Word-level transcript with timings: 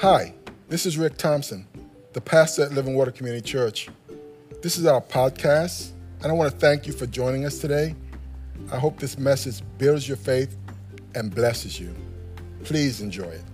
Hi, 0.00 0.32
this 0.70 0.86
is 0.86 0.96
Rick 0.96 1.18
Thompson, 1.18 1.66
the 2.14 2.22
pastor 2.22 2.62
at 2.62 2.72
Living 2.72 2.94
Water 2.94 3.10
Community 3.10 3.46
Church. 3.46 3.90
This 4.62 4.78
is 4.78 4.86
our 4.86 5.02
podcast, 5.02 5.90
and 6.22 6.32
I 6.32 6.34
want 6.34 6.50
to 6.50 6.56
thank 6.56 6.86
you 6.86 6.94
for 6.94 7.04
joining 7.04 7.44
us 7.44 7.58
today. 7.58 7.94
I 8.72 8.78
hope 8.78 8.98
this 8.98 9.18
message 9.18 9.60
builds 9.76 10.08
your 10.08 10.16
faith 10.16 10.56
and 11.14 11.34
blesses 11.34 11.78
you. 11.78 11.94
Please 12.64 13.02
enjoy 13.02 13.24
it. 13.24 13.44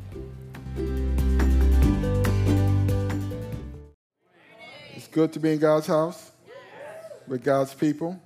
It's 4.94 5.08
good 5.08 5.32
to 5.32 5.40
be 5.40 5.54
in 5.54 5.58
God's 5.58 5.88
house 5.88 6.30
with 7.26 7.42
God's 7.42 7.74
people. 7.74 8.22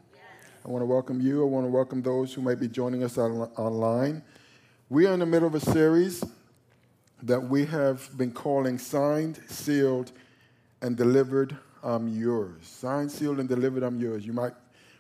I 0.63 0.69
want 0.69 0.83
to 0.83 0.87
welcome 0.87 1.23
you. 1.23 1.43
I 1.43 1.47
want 1.47 1.65
to 1.65 1.71
welcome 1.71 2.03
those 2.03 2.35
who 2.35 2.43
may 2.43 2.55
be 2.55 2.69
joining 2.69 3.03
us 3.03 3.17
on, 3.17 3.49
online. 3.57 4.23
We 4.91 5.07
are 5.07 5.15
in 5.15 5.21
the 5.21 5.27
middle 5.27 5.49
of 5.49 5.55
a 5.55 5.61
series 5.61 6.23
that 7.23 7.41
we 7.41 7.67
have 7.67 8.09
been 8.17 8.33
calling 8.33 8.79
Signed, 8.79 9.41
Sealed, 9.49 10.13
and 10.83 10.97
Delivered, 10.97 11.57
I'm 11.83 12.09
Yours. 12.09 12.67
Signed, 12.67 13.11
Sealed, 13.11 13.41
and 13.41 13.49
Delivered, 13.49 13.83
I'm 13.83 13.99
Yours. 13.99 14.25
You 14.25 14.33
might 14.33 14.55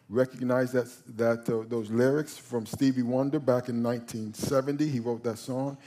recognize 0.08 0.72
that, 0.72 0.88
that 1.16 1.48
uh, 1.48 1.64
those 1.68 1.90
lyrics 1.90 2.36
from 2.36 2.66
Stevie 2.66 3.02
Wonder 3.02 3.38
back 3.38 3.68
in 3.68 3.82
1970. 3.82 4.88
He 4.88 5.00
wrote 5.00 5.22
that 5.22 5.38
song. 5.38 5.78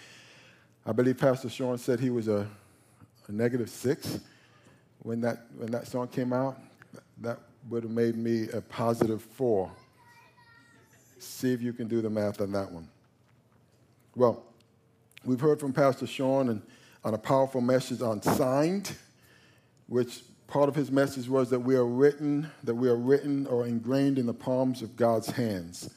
I 0.85 0.91
believe 0.91 1.17
Pastor 1.17 1.49
Sean 1.49 1.77
said 1.77 1.99
he 1.99 2.09
was 2.09 2.27
a, 2.27 2.47
a 3.27 3.31
negative 3.31 3.69
six 3.69 4.19
when 4.99 5.21
that, 5.21 5.45
when 5.57 5.71
that 5.71 5.87
song 5.87 6.07
came 6.07 6.33
out. 6.33 6.57
That 7.21 7.39
would 7.69 7.83
have 7.83 7.91
made 7.91 8.15
me 8.15 8.49
a 8.49 8.61
positive 8.61 9.21
four. 9.21 9.71
See 11.19 11.53
if 11.53 11.61
you 11.61 11.73
can 11.73 11.87
do 11.87 12.01
the 12.01 12.09
math 12.09 12.41
on 12.41 12.51
that 12.51 12.69
one. 12.69 12.87
Well, 14.15 14.43
we've 15.25 15.39
heard 15.39 15.59
from 15.59 15.73
Pastor 15.73 16.07
Sean 16.07 16.49
and, 16.49 16.61
on 17.03 17.13
a 17.13 17.17
powerful 17.17 17.61
message 17.61 18.01
on 18.01 18.21
signed, 18.21 18.95
which 19.87 20.21
part 20.47 20.69
of 20.69 20.75
his 20.75 20.91
message 20.91 21.27
was 21.27 21.49
that 21.49 21.59
we 21.59 21.75
are 21.75 21.85
written, 21.85 22.49
that 22.63 22.75
we 22.75 22.87
are 22.87 22.95
written 22.95 23.45
or 23.47 23.65
ingrained 23.65 24.17
in 24.17 24.25
the 24.25 24.33
palms 24.33 24.81
of 24.81 24.95
God's 24.95 25.29
hands, 25.31 25.89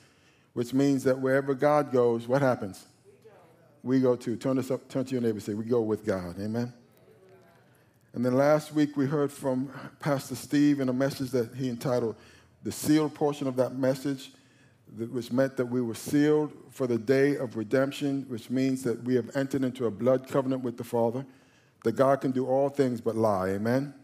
which 0.54 0.72
means 0.72 1.04
that 1.04 1.19
wherever 1.19 1.54
God 1.54 1.92
goes, 1.92 2.27
what 2.27 2.42
happens? 2.42 2.86
We 3.04 3.12
go, 3.22 3.30
we 3.82 4.00
go 4.00 4.16
to. 4.16 4.36
Turn, 4.36 4.56
this 4.56 4.70
up, 4.70 4.88
turn 4.88 5.04
to 5.04 5.12
your 5.12 5.22
neighbor 5.22 5.41
say, 5.41 5.54
We 5.54 5.64
go 5.64 5.80
with 5.80 6.04
God. 6.04 6.41
Amen. 6.41 6.72
And 8.14 8.24
then 8.24 8.32
last 8.32 8.72
week 8.72 8.97
we 8.97 9.04
heard 9.04 9.30
from 9.30 9.70
Pastor 10.00 10.34
Steve 10.34 10.80
in 10.80 10.88
a 10.88 10.92
message 10.92 11.30
that 11.32 11.54
he 11.54 11.69
entitled 11.69 12.16
The 12.62 12.72
Sealed 12.72 13.12
portion 13.12 13.47
of 13.47 13.56
that 13.56 13.77
message, 13.77 14.32
which 14.94 15.32
meant 15.32 15.56
that 15.56 15.66
we 15.66 15.80
were 15.80 15.94
sealed 15.94 16.52
for 16.70 16.86
the 16.86 16.98
day 16.98 17.36
of 17.36 17.56
redemption, 17.56 18.24
which 18.28 18.50
means 18.50 18.82
that 18.84 19.02
we 19.04 19.14
have 19.14 19.34
entered 19.36 19.64
into 19.64 19.86
a 19.86 19.90
blood 19.90 20.28
covenant 20.28 20.62
with 20.62 20.76
the 20.76 20.84
Father, 20.84 21.26
that 21.84 21.92
God 21.92 22.20
can 22.20 22.30
do 22.30 22.46
all 22.46 22.68
things 22.68 23.00
but 23.00 23.16
lie. 23.16 23.48
Amen? 23.50 23.94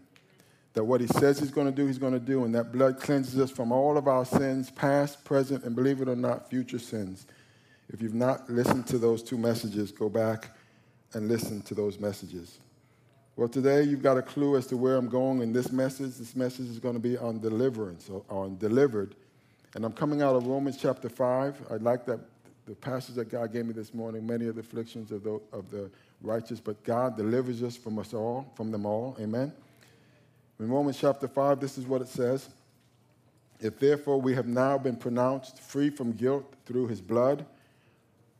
That 0.75 0.85
what 0.85 1.01
he 1.01 1.07
says 1.07 1.39
he's 1.39 1.51
going 1.51 1.67
to 1.67 1.73
do, 1.73 1.87
he's 1.87 1.99
going 1.99 2.13
to 2.15 2.21
do, 2.21 2.45
and 2.45 2.55
that 2.55 2.73
blood 2.73 3.01
cleanses 3.01 3.39
us 3.39 3.51
from 3.51 3.73
all 3.73 3.97
of 3.97 4.09
our 4.09 4.25
sins, 4.25 4.71
past, 4.71 5.25
present, 5.25 5.65
and 5.65 5.77
believe 5.77 6.01
it 6.01 6.09
or 6.09 6.17
not, 6.17 6.49
future 6.49 6.79
sins. 6.79 7.27
If 7.93 8.01
you've 8.01 8.15
not 8.15 8.49
listened 8.49 8.87
to 8.89 8.99
those 8.99 9.23
two 9.23 9.37
messages, 9.37 9.93
go 9.93 10.09
back 10.09 10.57
and 11.13 11.29
listen 11.29 11.61
to 11.63 11.75
those 11.75 12.01
messages. 12.01 12.59
Well, 13.37 13.49
today 13.49 13.83
you've 13.83 14.03
got 14.03 14.19
a 14.19 14.23
clue 14.23 14.57
as 14.57 14.67
to 14.69 14.77
where 14.77 14.97
I'm 14.97 15.09
going 15.09 15.43
in 15.43 15.53
this 15.53 15.73
message. 15.73 16.17
This 16.17 16.37
message 16.37 16.69
is 16.69 16.79
going 16.79 16.95
to 16.95 17.01
be 17.01 17.19
on 17.19 17.41
deliverance, 17.41 18.09
or 18.09 18.25
on 18.29 18.57
delivered. 18.59 19.15
And 19.75 19.85
I'm 19.85 19.93
coming 19.93 20.23
out 20.23 20.37
of 20.37 20.47
Romans 20.47 20.77
chapter 20.77 21.09
5. 21.09 21.67
I 21.71 21.77
like 21.77 22.05
that 22.07 22.21
the 22.67 22.75
passage 22.75 23.17
that 23.17 23.31
God 23.31 23.53
gave 23.53 23.67
me 23.67 23.73
this 23.73 23.93
morning, 23.93 24.27
many 24.27 24.47
of 24.47 24.55
the 24.55 24.61
afflictions 24.61 25.11
of 25.11 25.25
the, 25.25 25.41
of 25.53 25.71
the 25.71 25.91
righteous, 26.23 26.61
but 26.61 26.83
God 26.85 27.17
delivers 27.17 27.63
us 27.63 27.77
from 27.77 27.99
us 27.99 28.15
all, 28.15 28.51
from 28.55 28.71
them 28.71 28.87
all. 28.87 29.17
Amen. 29.21 29.53
In 30.61 30.69
Romans 30.69 30.99
chapter 30.99 31.27
5, 31.27 31.59
this 31.59 31.77
is 31.79 31.87
what 31.87 32.03
it 32.03 32.09
says. 32.09 32.49
If 33.61 33.79
therefore 33.79 34.21
we 34.21 34.35
have 34.35 34.47
now 34.47 34.79
been 34.79 34.97
pronounced 34.97 35.59
free 35.59 35.91
from 35.91 36.13
guilt 36.13 36.53
through 36.67 36.89
his 36.89 37.01
blood, 37.01 37.45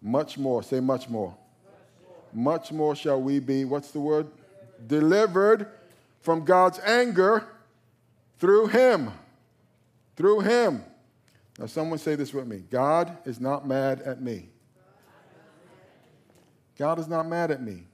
much 0.01 0.39
more, 0.39 0.63
say 0.63 0.81
much 0.81 1.09
more. 1.09 1.35
Much 1.65 1.75
more, 2.35 2.53
much 2.53 2.73
more 2.73 2.95
shall 2.95 3.21
we 3.21 3.41
be, 3.41 3.65
what's 3.65 3.91
the 3.91 4.01
word? 4.01 4.29
delivered 4.87 5.67
from 6.21 6.45
God's 6.45 6.79
anger 6.81 7.45
through 8.39 8.69
him. 8.69 9.11
Through 10.17 10.41
him. 10.41 10.85
Now, 11.59 11.67
someone 11.67 11.99
say 11.99 12.15
this 12.15 12.33
with 12.33 12.47
me 12.47 12.65
God 12.71 13.17
is 13.25 13.41
not 13.41 13.67
mad 13.67 14.01
at 14.03 14.21
me. 14.21 14.49
God 16.79 16.99
is 16.99 17.09
not 17.09 17.29
mad 17.29 17.51
at 17.51 17.63
me. 17.63 17.85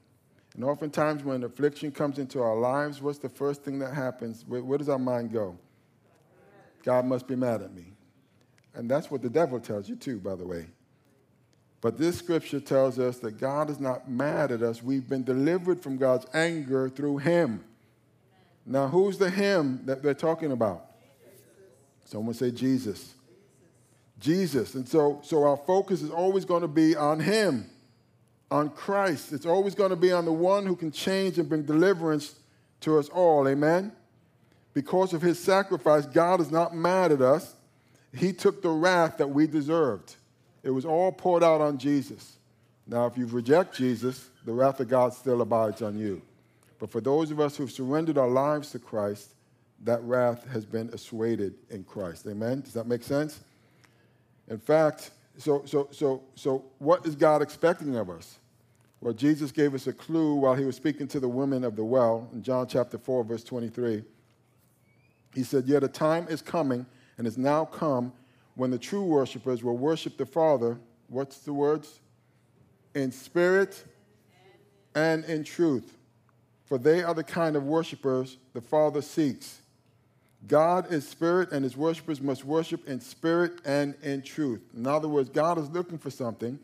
And 0.55 0.65
oftentimes, 0.65 1.23
when 1.23 1.45
affliction 1.45 1.93
comes 1.93 2.19
into 2.19 2.41
our 2.43 2.57
lives, 2.57 3.01
what's 3.01 3.19
the 3.19 3.29
first 3.29 3.63
thing 3.63 3.79
that 3.81 3.95
happens? 3.95 4.45
Where, 4.47 4.63
where 4.63 4.79
does 4.79 4.89
our 4.89 4.99
mind 4.99 5.33
go? 5.33 5.57
God 6.83 7.05
must 7.05 7.27
be 7.27 7.37
mad 7.37 7.63
at 7.63 7.75
me. 7.75 7.93
And 8.75 8.91
that's 8.91 9.11
what 9.11 9.23
the 9.23 9.31
devil 9.31 9.61
tells 9.61 9.89
you, 9.89 9.97
too, 9.97 10.19
by 10.19 10.35
the 10.35 10.47
way. 10.47 10.67
But 11.81 11.97
this 11.97 12.19
scripture 12.19 12.61
tells 12.61 12.99
us 12.99 13.19
that 13.19 13.39
God 13.39 13.71
is 13.71 13.79
not 13.79 14.11
mad 14.11 14.51
at 14.51 14.63
us. 14.63 14.83
We've 14.83 15.09
been 15.09 15.23
delivered 15.23 15.81
from 15.81 15.97
God's 15.97 16.27
anger 16.35 16.89
through 16.89 17.19
Him. 17.19 17.65
Now, 18.67 18.89
who's 18.89 19.19
the 19.19 19.31
Him 19.31 19.83
that 19.85 20.03
they're 20.03 20.15
talking 20.15 20.51
about? 20.51 20.87
Someone 22.05 22.35
say 22.35 22.51
Jesus. 22.51 23.15
Jesus. 24.21 24.75
And 24.75 24.89
so, 24.89 25.21
so 25.23 25.45
our 25.45 25.57
focus 25.57 26.03
is 26.03 26.11
always 26.11 26.45
going 26.45 26.63
to 26.63 26.69
be 26.69 26.97
on 26.97 27.21
Him, 27.21 27.71
on 28.51 28.71
Christ. 28.71 29.33
It's 29.33 29.47
always 29.47 29.75
going 29.75 29.91
to 29.91 29.97
be 29.97 30.13
on 30.13 30.25
the 30.25 30.33
one 30.33 30.67
who 30.67 30.77
can 30.77 30.91
change 30.91 31.39
and 31.39 31.49
bring 31.49 31.63
deliverance 31.63 32.35
to 32.81 32.99
us 32.99 33.09
all. 33.09 33.49
Amen? 33.49 33.93
Because 34.75 35.13
of 35.13 35.23
His 35.23 35.39
sacrifice, 35.39 36.07
God 36.07 36.41
is 36.41 36.51
not 36.51 36.75
mad 36.75 37.13
at 37.13 37.21
us. 37.21 37.55
He 38.15 38.33
took 38.33 38.63
the 38.63 38.71
wrath 38.71 39.19
that 39.19 39.29
we 39.29 39.47
deserved. 39.47 40.17
It 40.63 40.71
was 40.71 40.85
all 40.85 41.13
poured 41.13 41.43
out 41.43 41.61
on 41.61 41.79
Jesus. 41.79 42.37
Now, 42.87 43.07
if 43.07 43.19
you 43.19 43.27
reject 43.27 43.77
Jesus, 43.77 44.31
the 44.45 44.53
wrath 44.53 44.81
of 44.81 44.89
God 44.89 45.13
still 45.13 45.43
abides 45.43 45.83
on 45.83 45.99
you. 45.99 46.23
But 46.79 46.91
for 46.91 47.01
those 47.01 47.31
of 47.31 47.41
us 47.41 47.57
who've 47.57 47.71
surrendered 47.71 48.17
our 48.17 48.29
lives 48.29 48.71
to 48.71 48.79
Christ, 48.79 49.35
that 49.85 50.03
wrath 50.03 50.47
has 50.49 50.65
been 50.65 50.89
assuaded 50.91 51.55
in 51.71 51.85
Christ. 51.85 52.27
Amen? 52.27 52.63
Does 52.63 52.73
that 52.73 52.87
make 52.87 53.03
sense? 53.03 53.41
In 54.49 54.59
fact, 54.59 55.11
so, 55.37 55.63
so, 55.67 55.89
so, 55.93 56.23
so 56.35 56.65
what 56.79 57.07
is 57.07 57.15
God 57.15 57.43
expecting 57.43 57.97
of 57.97 58.11
us? 58.11 58.39
Well, 59.01 59.13
Jesus 59.13 59.53
gave 59.53 59.75
us 59.75 59.87
a 59.87 59.93
clue 59.93 60.35
while 60.35 60.55
he 60.55 60.65
was 60.65 60.75
speaking 60.75 61.07
to 61.09 61.21
the 61.21 61.29
women 61.29 61.63
of 61.63 61.77
the 61.77 61.85
well 61.85 62.29
in 62.33 62.43
John 62.43 62.67
chapter 62.67 62.99
4, 62.99 63.23
verse 63.25 63.45
23. 63.45 64.03
He 65.35 65.43
said, 65.45 65.67
Yet 65.67 65.85
a 65.85 65.89
time 65.89 66.27
is 66.29 66.43
coming 66.43 66.85
and 67.17 67.27
is 67.27 67.39
now 67.39 67.65
come 67.65 68.13
when 68.57 68.73
the 68.73 68.79
true 68.79 69.05
worshipers 69.05 69.63
will 69.63 69.77
worship 69.77 70.17
the 70.17 70.27
Father, 70.27 70.79
what's 71.07 71.39
the 71.39 71.53
words? 71.53 72.01
In 72.95 73.13
spirit 73.13 73.85
and 74.97 75.25
in 75.27 75.45
truth. 75.45 75.97
For 76.65 76.77
they 76.77 77.05
are 77.05 77.15
the 77.15 77.23
kind 77.23 77.55
of 77.55 77.63
worshipers 77.63 78.37
the 78.55 78.61
Father 78.61 79.01
seeks. 79.01 79.63
God 80.47 80.93
is 80.93 81.07
spirit, 81.07 81.51
and 81.51 81.65
his 81.65 81.77
worshipers 81.77 82.21
must 82.21 82.45
worship 82.45 82.87
in 82.89 83.01
spirit 83.01 83.61
and 83.65 83.95
in 84.03 84.23
truth. 84.23 84.61
In 84.75 84.87
other 84.87 85.09
words, 85.09 85.29
God 85.29 85.59
is 85.59 85.69
looking 85.71 85.99
for 85.99 86.11
something. 86.11 86.59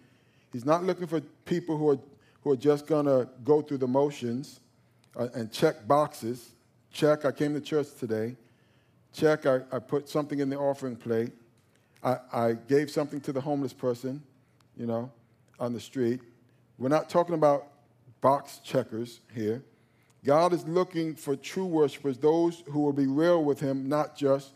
He's 0.53 0.65
not 0.65 0.85
looking 0.85 1.09
for 1.09 1.21
people 1.45 1.77
who 1.77 1.91
are, 1.91 1.99
who 2.43 2.53
are 2.53 2.57
just 2.57 2.87
going 2.87 3.07
to 3.07 3.29
go 3.43 3.61
through 3.61 3.79
the 3.79 3.89
motions 3.89 4.61
uh, 5.17 5.29
and 5.35 5.51
check 5.51 5.87
boxes. 5.89 6.53
Check, 6.93 7.25
I 7.25 7.33
came 7.33 7.53
to 7.55 7.61
church 7.61 7.89
today. 7.99 8.37
Check, 9.13 9.47
I, 9.47 9.61
I 9.73 9.81
put 9.81 10.09
something 10.09 10.39
in 10.39 10.49
the 10.49 10.57
offering 10.57 10.95
plate. 10.95 11.33
I, 12.03 12.17
I 12.33 12.53
gave 12.53 12.91
something 12.91 13.21
to 13.23 13.33
the 13.33 13.41
homeless 13.41 13.73
person, 13.73 14.23
you 14.77 14.87
know, 14.87 15.11
on 15.59 15.73
the 15.73 15.81
street. 15.81 16.21
We're 16.79 16.89
not 16.89 17.09
talking 17.09 17.35
about 17.35 17.67
box 18.21 18.61
checkers 18.63 19.21
here. 19.35 19.63
God 20.25 20.55
is 20.55 20.67
looking 20.67 21.15
for 21.15 21.37
true 21.37 21.67
worshipers, 21.67 22.17
those 22.17 22.63
who 22.71 22.81
will 22.81 22.95
be 22.95 23.07
real 23.07 23.45
with 23.45 23.61
Him, 23.61 23.89
not 23.89 24.17
just 24.17 24.53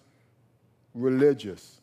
religious. 0.94 1.80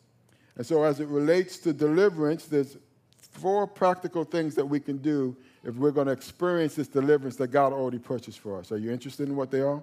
And 0.56 0.66
so, 0.66 0.82
as 0.82 1.00
it 1.00 1.08
relates 1.08 1.58
to 1.58 1.72
deliverance, 1.72 2.46
there's 2.46 2.76
four 3.18 3.66
practical 3.66 4.24
things 4.24 4.54
that 4.56 4.66
we 4.66 4.80
can 4.80 4.98
do 4.98 5.36
if 5.62 5.76
we're 5.76 5.92
going 5.92 6.06
to 6.06 6.12
experience 6.12 6.74
this 6.74 6.88
deliverance 6.88 7.36
that 7.36 7.48
God 7.48 7.72
already 7.72 7.98
purchased 7.98 8.40
for 8.40 8.58
us. 8.58 8.72
Are 8.72 8.78
you 8.78 8.90
interested 8.90 9.28
in 9.28 9.36
what 9.36 9.50
they 9.50 9.60
are? 9.60 9.82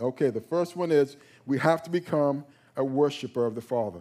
Okay, 0.00 0.30
the 0.30 0.40
first 0.40 0.74
one 0.76 0.90
is 0.90 1.16
we 1.46 1.58
have 1.58 1.82
to 1.84 1.90
become 1.90 2.44
a 2.76 2.84
worshiper 2.84 3.46
of 3.46 3.54
the 3.54 3.60
Father. 3.60 4.00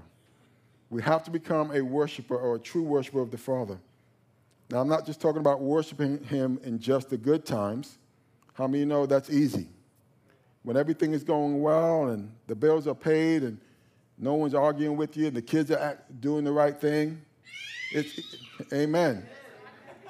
We 0.89 1.01
have 1.01 1.24
to 1.25 1.31
become 1.31 1.71
a 1.71 1.81
worshiper 1.81 2.36
or 2.36 2.56
a 2.56 2.60
true 2.60 2.83
worshiper 2.83 3.19
of 3.19 3.31
the 3.31 3.38
Father. 3.38 3.77
Now, 4.69 4.80
I'm 4.80 4.88
not 4.88 5.06
just 5.06 5.19
talking 5.19 5.39
about 5.39 5.62
worshiping 5.62 6.24
Him 6.24 6.60
in 6.63 6.80
just 6.80 7.10
the 7.10 7.18
good 7.18 7.45
times. 7.45 7.98
How 8.53 8.67
many 8.67 8.85
know 8.85 9.05
that's 9.05 9.29
easy? 9.29 9.67
When 10.63 10.77
everything 10.77 11.13
is 11.13 11.23
going 11.23 11.61
well 11.61 12.07
and 12.07 12.31
the 12.47 12.55
bills 12.55 12.88
are 12.88 12.95
paid 12.95 13.44
and 13.44 13.59
no 14.17 14.35
one's 14.35 14.53
arguing 14.53 14.95
with 14.95 15.17
you 15.17 15.27
and 15.27 15.35
the 15.35 15.41
kids 15.41 15.71
are 15.71 15.79
act, 15.79 16.21
doing 16.21 16.44
the 16.44 16.51
right 16.51 16.79
thing, 16.79 17.21
it's, 17.91 18.38
amen. 18.71 19.25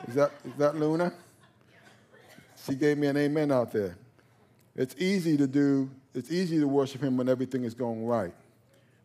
Is 0.08 0.16
that, 0.16 0.32
is 0.46 0.54
that 0.58 0.76
Luna? 0.76 1.14
She 2.66 2.76
gave 2.76 2.98
me 2.98 3.08
an 3.08 3.18
amen 3.18 3.52
out 3.52 3.72
there. 3.72 3.98
It's 4.76 4.96
easy 4.98 5.38
to 5.38 5.48
do, 5.48 5.90
it's 6.14 6.32
easy 6.32 6.60
to 6.60 6.68
worship 6.68 7.02
him 7.02 7.18
when 7.18 7.30
everything 7.30 7.64
is 7.64 7.74
going 7.74 8.06
right. 8.06 8.34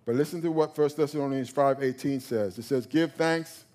But 0.06 0.14
listen 0.14 0.40
to 0.43 0.50
what 0.50 0.76
1 0.76 0.90
Thessalonians 0.96 1.52
5:18 1.52 2.20
says. 2.20 2.58
It 2.58 2.62
says, 2.62 2.87
"Give 2.87 3.12
thanks 3.12 3.67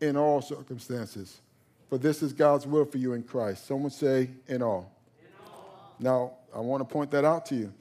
in 0.00 0.16
all 0.16 0.40
circumstances, 0.40 1.40
for 1.88 1.98
this 1.98 2.22
is 2.22 2.32
God's 2.32 2.64
will 2.64 2.84
for 2.84 2.98
you 2.98 3.14
in 3.14 3.24
Christ." 3.24 3.66
Someone 3.66 3.90
say, 3.90 4.30
"In 4.46 4.62
all." 4.62 4.93
Now, 5.98 6.32
I 6.54 6.60
want 6.60 6.86
to 6.86 6.92
point 6.92 7.10
that 7.12 7.24
out 7.24 7.46
to 7.46 7.54
you. 7.54 7.72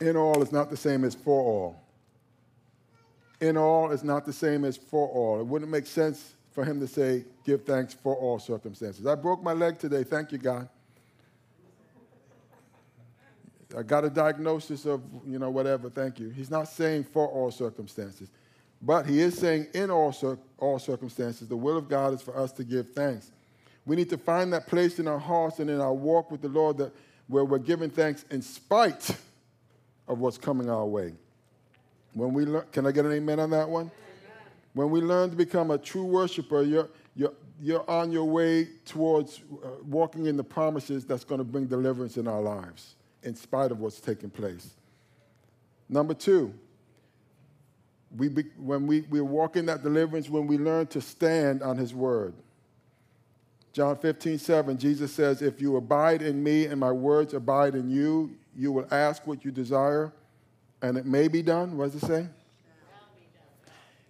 In 0.00 0.16
all 0.16 0.42
is 0.42 0.52
not 0.52 0.70
the 0.70 0.76
same 0.76 1.04
as 1.04 1.14
for 1.14 1.40
all. 1.42 1.82
In 3.40 3.56
all 3.56 3.90
is 3.90 4.04
not 4.04 4.24
the 4.24 4.32
same 4.32 4.64
as 4.64 4.76
for 4.76 5.08
all. 5.08 5.40
It 5.40 5.46
wouldn't 5.46 5.70
make 5.70 5.86
sense 5.86 6.34
for 6.52 6.64
him 6.64 6.80
to 6.80 6.86
say, 6.86 7.24
"Give 7.44 7.62
thanks 7.62 7.94
for 7.94 8.14
all 8.14 8.38
circumstances." 8.38 9.06
I 9.06 9.14
broke 9.14 9.42
my 9.42 9.52
leg 9.52 9.78
today. 9.78 10.04
Thank 10.04 10.32
you, 10.32 10.38
God. 10.38 10.68
I 13.76 13.82
got 13.82 14.04
a 14.04 14.10
diagnosis 14.10 14.86
of, 14.86 15.02
you 15.26 15.38
know, 15.38 15.50
whatever, 15.50 15.90
thank 15.90 16.20
you. 16.20 16.30
He's 16.30 16.50
not 16.50 16.68
saying 16.68 17.04
for 17.04 17.28
all 17.28 17.50
circumstances, 17.50 18.30
but 18.80 19.06
he 19.06 19.20
is 19.20 19.36
saying 19.36 19.66
in 19.74 19.90
all, 19.90 20.12
cir- 20.12 20.38
all 20.58 20.78
circumstances, 20.78 21.48
the 21.48 21.56
will 21.56 21.76
of 21.76 21.88
God 21.88 22.14
is 22.14 22.22
for 22.22 22.36
us 22.38 22.52
to 22.52 22.64
give 22.64 22.92
thanks. 22.92 23.32
We 23.86 23.94
need 23.94 24.10
to 24.10 24.18
find 24.18 24.52
that 24.52 24.66
place 24.66 24.98
in 24.98 25.06
our 25.06 25.18
hearts 25.18 25.60
and 25.60 25.70
in 25.70 25.80
our 25.80 25.94
walk 25.94 26.30
with 26.30 26.42
the 26.42 26.48
Lord 26.48 26.76
that, 26.78 26.92
where 27.28 27.44
we're 27.44 27.58
giving 27.58 27.88
thanks 27.88 28.24
in 28.30 28.42
spite 28.42 29.16
of 30.08 30.18
what's 30.18 30.38
coming 30.38 30.68
our 30.68 30.84
way. 30.84 31.14
When 32.12 32.32
we 32.32 32.44
learn, 32.44 32.64
can 32.72 32.86
I 32.86 32.92
get 32.92 33.04
an 33.04 33.12
amen 33.12 33.38
on 33.40 33.50
that 33.50 33.68
one? 33.68 33.82
Amen. 33.82 33.92
When 34.74 34.90
we 34.90 35.00
learn 35.00 35.30
to 35.30 35.36
become 35.36 35.70
a 35.70 35.78
true 35.78 36.04
worshiper, 36.04 36.62
you're, 36.62 36.88
you're, 37.14 37.34
you're 37.60 37.88
on 37.88 38.10
your 38.10 38.24
way 38.24 38.68
towards 38.84 39.40
uh, 39.64 39.68
walking 39.84 40.26
in 40.26 40.36
the 40.36 40.44
promises 40.44 41.04
that's 41.04 41.24
going 41.24 41.38
to 41.38 41.44
bring 41.44 41.66
deliverance 41.66 42.16
in 42.16 42.26
our 42.26 42.40
lives 42.40 42.96
in 43.22 43.34
spite 43.34 43.70
of 43.70 43.80
what's 43.80 44.00
taking 44.00 44.30
place. 44.30 44.70
Number 45.88 46.14
two, 46.14 46.52
we 48.16 48.28
be, 48.28 48.44
when 48.56 48.86
we, 48.86 49.02
we 49.02 49.20
walk 49.20 49.56
in 49.56 49.66
that 49.66 49.82
deliverance, 49.82 50.28
when 50.28 50.46
we 50.46 50.58
learn 50.58 50.86
to 50.88 51.00
stand 51.00 51.62
on 51.62 51.76
his 51.76 51.94
word. 51.94 52.34
John 53.76 53.94
15, 53.94 54.38
7, 54.38 54.78
Jesus 54.78 55.12
says, 55.12 55.42
If 55.42 55.60
you 55.60 55.76
abide 55.76 56.22
in 56.22 56.42
me 56.42 56.64
and 56.64 56.80
my 56.80 56.90
words 56.90 57.34
abide 57.34 57.74
in 57.74 57.90
you, 57.90 58.34
you 58.56 58.72
will 58.72 58.88
ask 58.90 59.26
what 59.26 59.44
you 59.44 59.50
desire, 59.50 60.14
and 60.80 60.96
it 60.96 61.04
may 61.04 61.28
be 61.28 61.42
done. 61.42 61.76
What 61.76 61.92
does 61.92 62.02
it 62.02 62.06
say? 62.06 62.26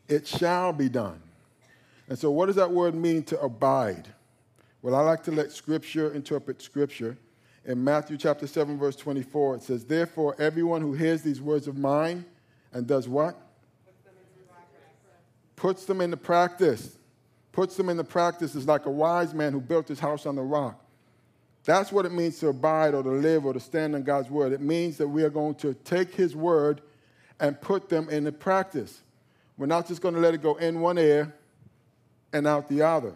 It 0.06 0.24
shall 0.24 0.72
be 0.72 0.88
done. 0.88 1.20
And 2.08 2.16
so, 2.16 2.30
what 2.30 2.46
does 2.46 2.54
that 2.54 2.70
word 2.70 2.94
mean 2.94 3.24
to 3.24 3.40
abide? 3.40 4.06
Well, 4.82 4.94
I 4.94 5.00
like 5.00 5.24
to 5.24 5.32
let 5.32 5.50
Scripture 5.50 6.14
interpret 6.14 6.62
Scripture 6.62 7.18
in 7.64 7.82
Matthew 7.82 8.18
chapter 8.18 8.46
7, 8.46 8.78
verse 8.78 8.94
24, 8.94 9.56
it 9.56 9.62
says, 9.64 9.84
Therefore, 9.84 10.36
everyone 10.38 10.80
who 10.80 10.92
hears 10.92 11.22
these 11.22 11.40
words 11.40 11.66
of 11.66 11.76
mine 11.76 12.24
and 12.72 12.86
does 12.86 13.08
what? 13.08 13.36
Puts 15.56 15.86
them 15.86 16.00
into 16.00 16.16
practice. 16.16 16.98
Puts 17.56 17.74
them 17.74 17.88
into 17.88 18.04
practice 18.04 18.54
is 18.54 18.66
like 18.66 18.84
a 18.84 18.90
wise 18.90 19.32
man 19.32 19.54
who 19.54 19.62
built 19.62 19.88
his 19.88 19.98
house 19.98 20.26
on 20.26 20.36
the 20.36 20.42
rock. 20.42 20.78
That's 21.64 21.90
what 21.90 22.04
it 22.04 22.12
means 22.12 22.38
to 22.40 22.48
abide 22.48 22.92
or 22.92 23.02
to 23.02 23.08
live 23.08 23.46
or 23.46 23.54
to 23.54 23.60
stand 23.60 23.94
on 23.94 24.02
God's 24.02 24.28
word. 24.28 24.52
It 24.52 24.60
means 24.60 24.98
that 24.98 25.08
we 25.08 25.22
are 25.22 25.30
going 25.30 25.54
to 25.54 25.72
take 25.72 26.14
his 26.14 26.36
word 26.36 26.82
and 27.40 27.58
put 27.58 27.88
them 27.88 28.10
into 28.10 28.30
practice. 28.30 29.00
We're 29.56 29.64
not 29.64 29.88
just 29.88 30.02
going 30.02 30.14
to 30.14 30.20
let 30.20 30.34
it 30.34 30.42
go 30.42 30.56
in 30.56 30.82
one 30.82 30.98
ear 30.98 31.34
and 32.30 32.46
out 32.46 32.68
the 32.68 32.82
other. 32.82 33.14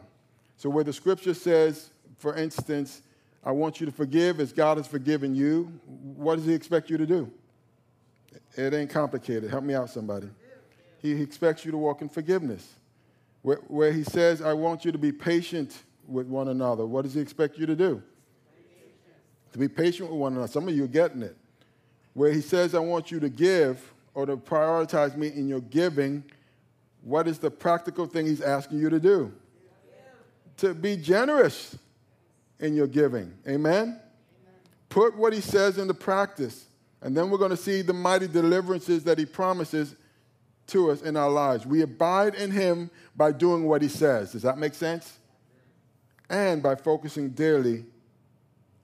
So, 0.56 0.70
where 0.70 0.84
the 0.84 0.94
scripture 0.94 1.34
says, 1.34 1.90
for 2.16 2.34
instance, 2.34 3.02
I 3.44 3.52
want 3.52 3.78
you 3.78 3.84
to 3.84 3.92
forgive 3.92 4.40
as 4.40 4.54
God 4.54 4.78
has 4.78 4.86
forgiven 4.86 5.34
you. 5.34 5.64
What 6.16 6.36
does 6.36 6.46
He 6.46 6.54
expect 6.54 6.88
you 6.88 6.96
to 6.96 7.06
do? 7.06 7.30
It 8.56 8.72
ain't 8.72 8.88
complicated. 8.88 9.50
Help 9.50 9.64
me 9.64 9.74
out, 9.74 9.90
somebody. 9.90 10.30
He 11.02 11.12
expects 11.20 11.66
you 11.66 11.72
to 11.72 11.76
walk 11.76 12.00
in 12.00 12.08
forgiveness. 12.08 12.76
Where, 13.42 13.58
where 13.68 13.92
He 13.92 14.02
says, 14.02 14.42
I 14.42 14.52
want 14.52 14.84
you 14.84 14.92
to 14.92 14.98
be 14.98 15.12
patient 15.12 15.82
with 16.06 16.26
one 16.26 16.48
another, 16.48 16.86
what 16.86 17.02
does 17.02 17.14
He 17.14 17.20
expect 17.20 17.58
you 17.58 17.66
to 17.66 17.76
do? 17.76 18.02
To 19.52 19.58
be 19.58 19.68
patient 19.68 20.10
with 20.10 20.18
one 20.18 20.32
another. 20.32 20.48
Some 20.48 20.68
of 20.68 20.76
you 20.76 20.84
are 20.84 20.88
getting 20.88 21.22
it. 21.22 21.36
Where 22.14 22.32
He 22.32 22.40
says, 22.40 22.74
I 22.74 22.80
want 22.80 23.10
you 23.10 23.20
to 23.20 23.28
give 23.28 23.92
or 24.14 24.26
to 24.26 24.36
prioritize 24.36 25.16
me 25.16 25.28
in 25.28 25.48
your 25.48 25.60
giving, 25.60 26.24
what 27.02 27.26
is 27.26 27.38
the 27.38 27.50
practical 27.50 28.06
thing 28.06 28.26
He's 28.26 28.40
asking 28.40 28.78
you 28.78 28.90
to 28.90 29.00
do? 29.00 29.32
To 30.58 30.74
be 30.74 30.96
generous 30.96 31.78
in 32.60 32.74
your 32.74 32.86
giving. 32.86 33.32
Amen? 33.48 33.82
Amen? 33.82 34.00
Put 34.88 35.16
what 35.16 35.32
he 35.32 35.40
says 35.40 35.78
into 35.78 35.94
practice. 35.94 36.66
And 37.02 37.16
then 37.16 37.30
we're 37.30 37.38
going 37.38 37.50
to 37.50 37.56
see 37.56 37.82
the 37.82 37.92
mighty 37.92 38.28
deliverances 38.28 39.04
that 39.04 39.18
he 39.18 39.24
promises 39.24 39.96
to 40.70 40.90
us 40.90 41.02
in 41.02 41.16
our 41.16 41.30
lives. 41.30 41.66
We 41.66 41.82
abide 41.82 42.34
in 42.34 42.50
him 42.50 42.90
by 43.16 43.32
doing 43.32 43.64
what 43.64 43.82
he 43.82 43.88
says. 43.88 44.32
Does 44.32 44.42
that 44.42 44.58
make 44.58 44.74
sense? 44.74 45.18
And 46.28 46.62
by 46.62 46.74
focusing 46.74 47.30
daily 47.30 47.84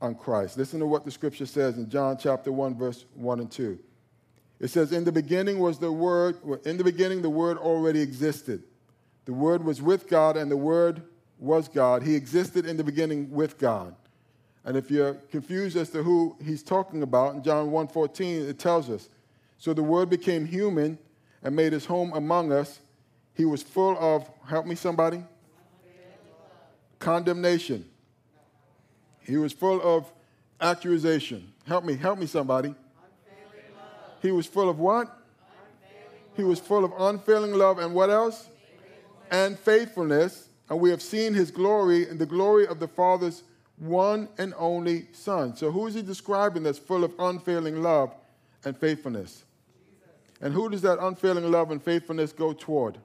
on 0.01 0.15
Christ. 0.15 0.59
Listen 0.59 0.81
to 0.81 0.87
what 0.87 1.05
the 1.05 1.11
scripture 1.11 1.47
says 1.47 1.77
in 1.77 1.89
John 1.89 2.17
chapter 2.19 2.53
1, 2.53 2.77
verse 2.77 3.05
1 3.15 3.41
and 3.41 3.51
2. 3.51 3.79
It 4.61 4.69
says, 4.69 4.93
In 4.93 5.05
the 5.05 5.13
beginning 5.13 5.59
was 5.59 5.79
the 5.79 5.93
Word, 5.93 6.39
in 6.65 6.77
the 6.77 6.85
beginning 6.85 7.23
the 7.23 7.31
Word 7.31 7.59
already 7.59 8.01
existed. 8.01 8.63
The 9.25 9.33
Word 9.33 9.65
was 9.65 9.83
with 9.83 10.09
God, 10.09 10.37
and 10.37 10.51
the 10.51 10.57
Word 10.57 11.03
was 11.39 11.69
God. 11.69 12.03
He 12.03 12.15
existed 12.15 12.67
in 12.67 12.77
the 12.77 12.85
beginning 12.85 13.31
with 13.31 13.59
God. 13.59 13.95
And 14.65 14.77
if 14.77 14.91
you're 14.91 15.15
confused 15.31 15.77
as 15.77 15.91
to 15.91 16.03
who 16.03 16.37
he's 16.43 16.63
talking 16.63 17.03
about, 17.03 17.37
in 17.37 17.43
John 17.43 17.71
1:14 17.71 18.49
it 18.49 18.59
tells 18.59 18.91
us, 18.91 19.09
"So 19.59 19.73
the 19.73 19.83
word 19.83 20.11
became 20.11 20.45
human 20.45 20.99
and 21.47 21.55
made 21.55 21.73
his 21.73 21.85
home 21.87 22.13
among 22.15 22.51
us. 22.51 22.81
He 23.35 23.45
was 23.45 23.63
full 23.63 23.97
of, 24.01 24.29
help 24.49 24.67
me 24.67 24.75
somebody? 24.75 25.23
Condemnation. 26.99 27.89
He 29.21 29.37
was 29.37 29.53
full 29.53 29.81
of 29.81 30.13
accusation. 30.61 31.53
Help 31.65 31.85
me, 31.85 31.95
help 31.95 32.19
me 32.19 32.27
somebody. 32.27 32.75
He 34.21 34.33
was 34.33 34.47
full 34.47 34.69
of 34.69 34.81
what? 34.81 35.17
He 36.37 36.43
was 36.43 36.59
full 36.59 36.85
of 36.85 36.93
unfailing 36.99 37.55
love 37.55 37.79
and 37.79 37.95
what 37.95 38.11
else? 38.11 38.49
And 39.31 39.57
faithfulness 39.57 40.49
and 40.69 40.81
we 40.81 40.91
have 40.91 41.01
seen 41.01 41.33
his 41.33 41.53
glory 41.53 42.09
and 42.09 42.19
the 42.19 42.27
glory 42.27 42.67
of 42.67 42.81
the 42.81 42.89
Father's 42.89 43.45
one 43.77 44.29
and 44.37 44.53
only 44.59 45.07
Son. 45.13 45.55
So, 45.55 45.71
who 45.71 45.87
is 45.87 45.95
he 45.95 46.03
describing 46.03 46.65
that's 46.65 46.79
full 46.79 47.05
of 47.05 47.15
unfailing 47.21 47.83
love 47.83 48.13
and 48.65 48.77
faithfulness? 48.77 49.45
And 50.41 50.53
who 50.53 50.69
does 50.69 50.83
that 50.83 50.99
unfailing 50.99 51.51
love 51.51 51.71
and 51.71 51.83
faithfulness 51.83 52.33
go 52.33 52.53
toward? 52.53 52.99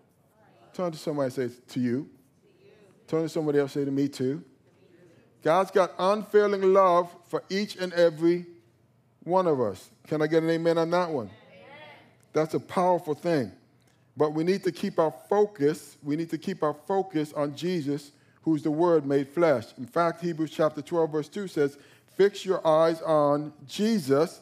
Turn 0.73 0.91
to 0.91 0.97
somebody 0.97 1.25
and 1.25 1.33
say, 1.33 1.57
To 1.73 1.79
you. 1.79 2.09
Turn 3.07 3.23
to 3.23 3.29
somebody 3.29 3.59
else 3.59 3.73
say, 3.73 3.85
To 3.85 3.91
me 3.91 4.07
too. 4.07 4.43
God's 5.41 5.71
got 5.71 5.93
unfailing 5.97 6.73
love 6.73 7.13
for 7.27 7.43
each 7.49 7.75
and 7.75 7.91
every 7.93 8.45
one 9.23 9.47
of 9.47 9.59
us. 9.59 9.89
Can 10.07 10.21
I 10.21 10.27
get 10.27 10.43
an 10.43 10.49
amen 10.49 10.77
on 10.77 10.89
that 10.91 11.09
one? 11.09 11.29
That's 12.33 12.53
a 12.53 12.59
powerful 12.59 13.13
thing. 13.13 13.51
But 14.15 14.33
we 14.33 14.43
need 14.43 14.63
to 14.63 14.71
keep 14.71 14.99
our 14.99 15.13
focus, 15.29 15.97
we 16.03 16.15
need 16.15 16.29
to 16.29 16.37
keep 16.37 16.63
our 16.63 16.73
focus 16.73 17.33
on 17.33 17.55
Jesus, 17.55 18.11
who's 18.43 18.61
the 18.61 18.71
Word 18.71 19.05
made 19.05 19.29
flesh. 19.29 19.65
In 19.77 19.85
fact, 19.85 20.21
Hebrews 20.21 20.51
chapter 20.51 20.81
12, 20.81 21.11
verse 21.11 21.29
2 21.29 21.47
says, 21.47 21.77
Fix 22.15 22.45
your 22.45 22.65
eyes 22.67 23.01
on 23.01 23.53
Jesus, 23.67 24.41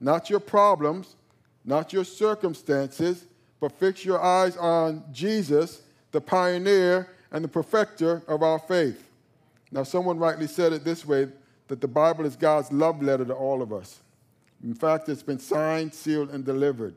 not 0.00 0.30
your 0.30 0.40
problems, 0.40 1.16
not 1.64 1.92
your 1.92 2.04
circumstances, 2.04 3.26
but 3.60 3.72
fix 3.72 4.04
your 4.04 4.20
eyes 4.20 4.56
on 4.56 5.04
Jesus, 5.12 5.82
the 6.12 6.20
pioneer 6.20 7.10
and 7.30 7.44
the 7.44 7.48
perfecter 7.48 8.22
of 8.26 8.42
our 8.42 8.58
faith. 8.58 9.08
Now, 9.70 9.82
someone 9.84 10.18
rightly 10.18 10.46
said 10.46 10.72
it 10.72 10.84
this 10.84 11.06
way 11.06 11.28
that 11.68 11.80
the 11.80 11.88
Bible 11.88 12.24
is 12.26 12.34
God's 12.34 12.72
love 12.72 13.02
letter 13.02 13.24
to 13.24 13.34
all 13.34 13.62
of 13.62 13.72
us. 13.72 14.00
In 14.64 14.74
fact, 14.74 15.08
it's 15.08 15.22
been 15.22 15.38
signed, 15.38 15.94
sealed, 15.94 16.30
and 16.30 16.44
delivered 16.44 16.94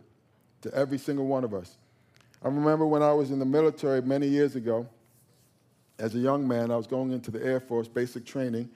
to 0.62 0.74
every 0.74 0.98
single 0.98 1.28
one 1.28 1.44
of 1.44 1.54
us. 1.54 1.78
I 2.42 2.48
remember 2.48 2.86
when 2.86 3.04
I 3.04 3.14
was 3.14 3.32
in 3.32 3.40
the 3.40 3.46
military 3.46 4.02
many 4.02 4.28
years 4.28 4.56
ago, 4.56 4.88
as 6.00 6.16
a 6.16 6.20
young 6.20 6.48
man, 6.48 6.72
I 6.72 6.76
was 6.76 6.88
going 6.88 7.12
into 7.12 7.30
the 7.30 7.46
Air 7.46 7.60
Force 7.60 7.88
basic 7.88 8.26
training, 8.26 8.70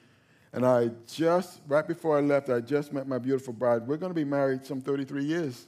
and 0.54 0.66
I 0.66 0.92
just, 1.08 1.60
right 1.68 1.86
before 1.86 2.18
I 2.18 2.22
left, 2.22 2.50
I 2.50 2.62
just 2.62 2.94
met 2.94 3.08
my 3.08 3.18
beautiful 3.18 3.54
bride. 3.54 3.88
We're 3.88 3.98
going 3.98 4.12
to 4.12 4.16
be 4.16 4.24
married 4.24 4.66
some 4.66 4.82
33 4.82 5.26
years 5.26 5.66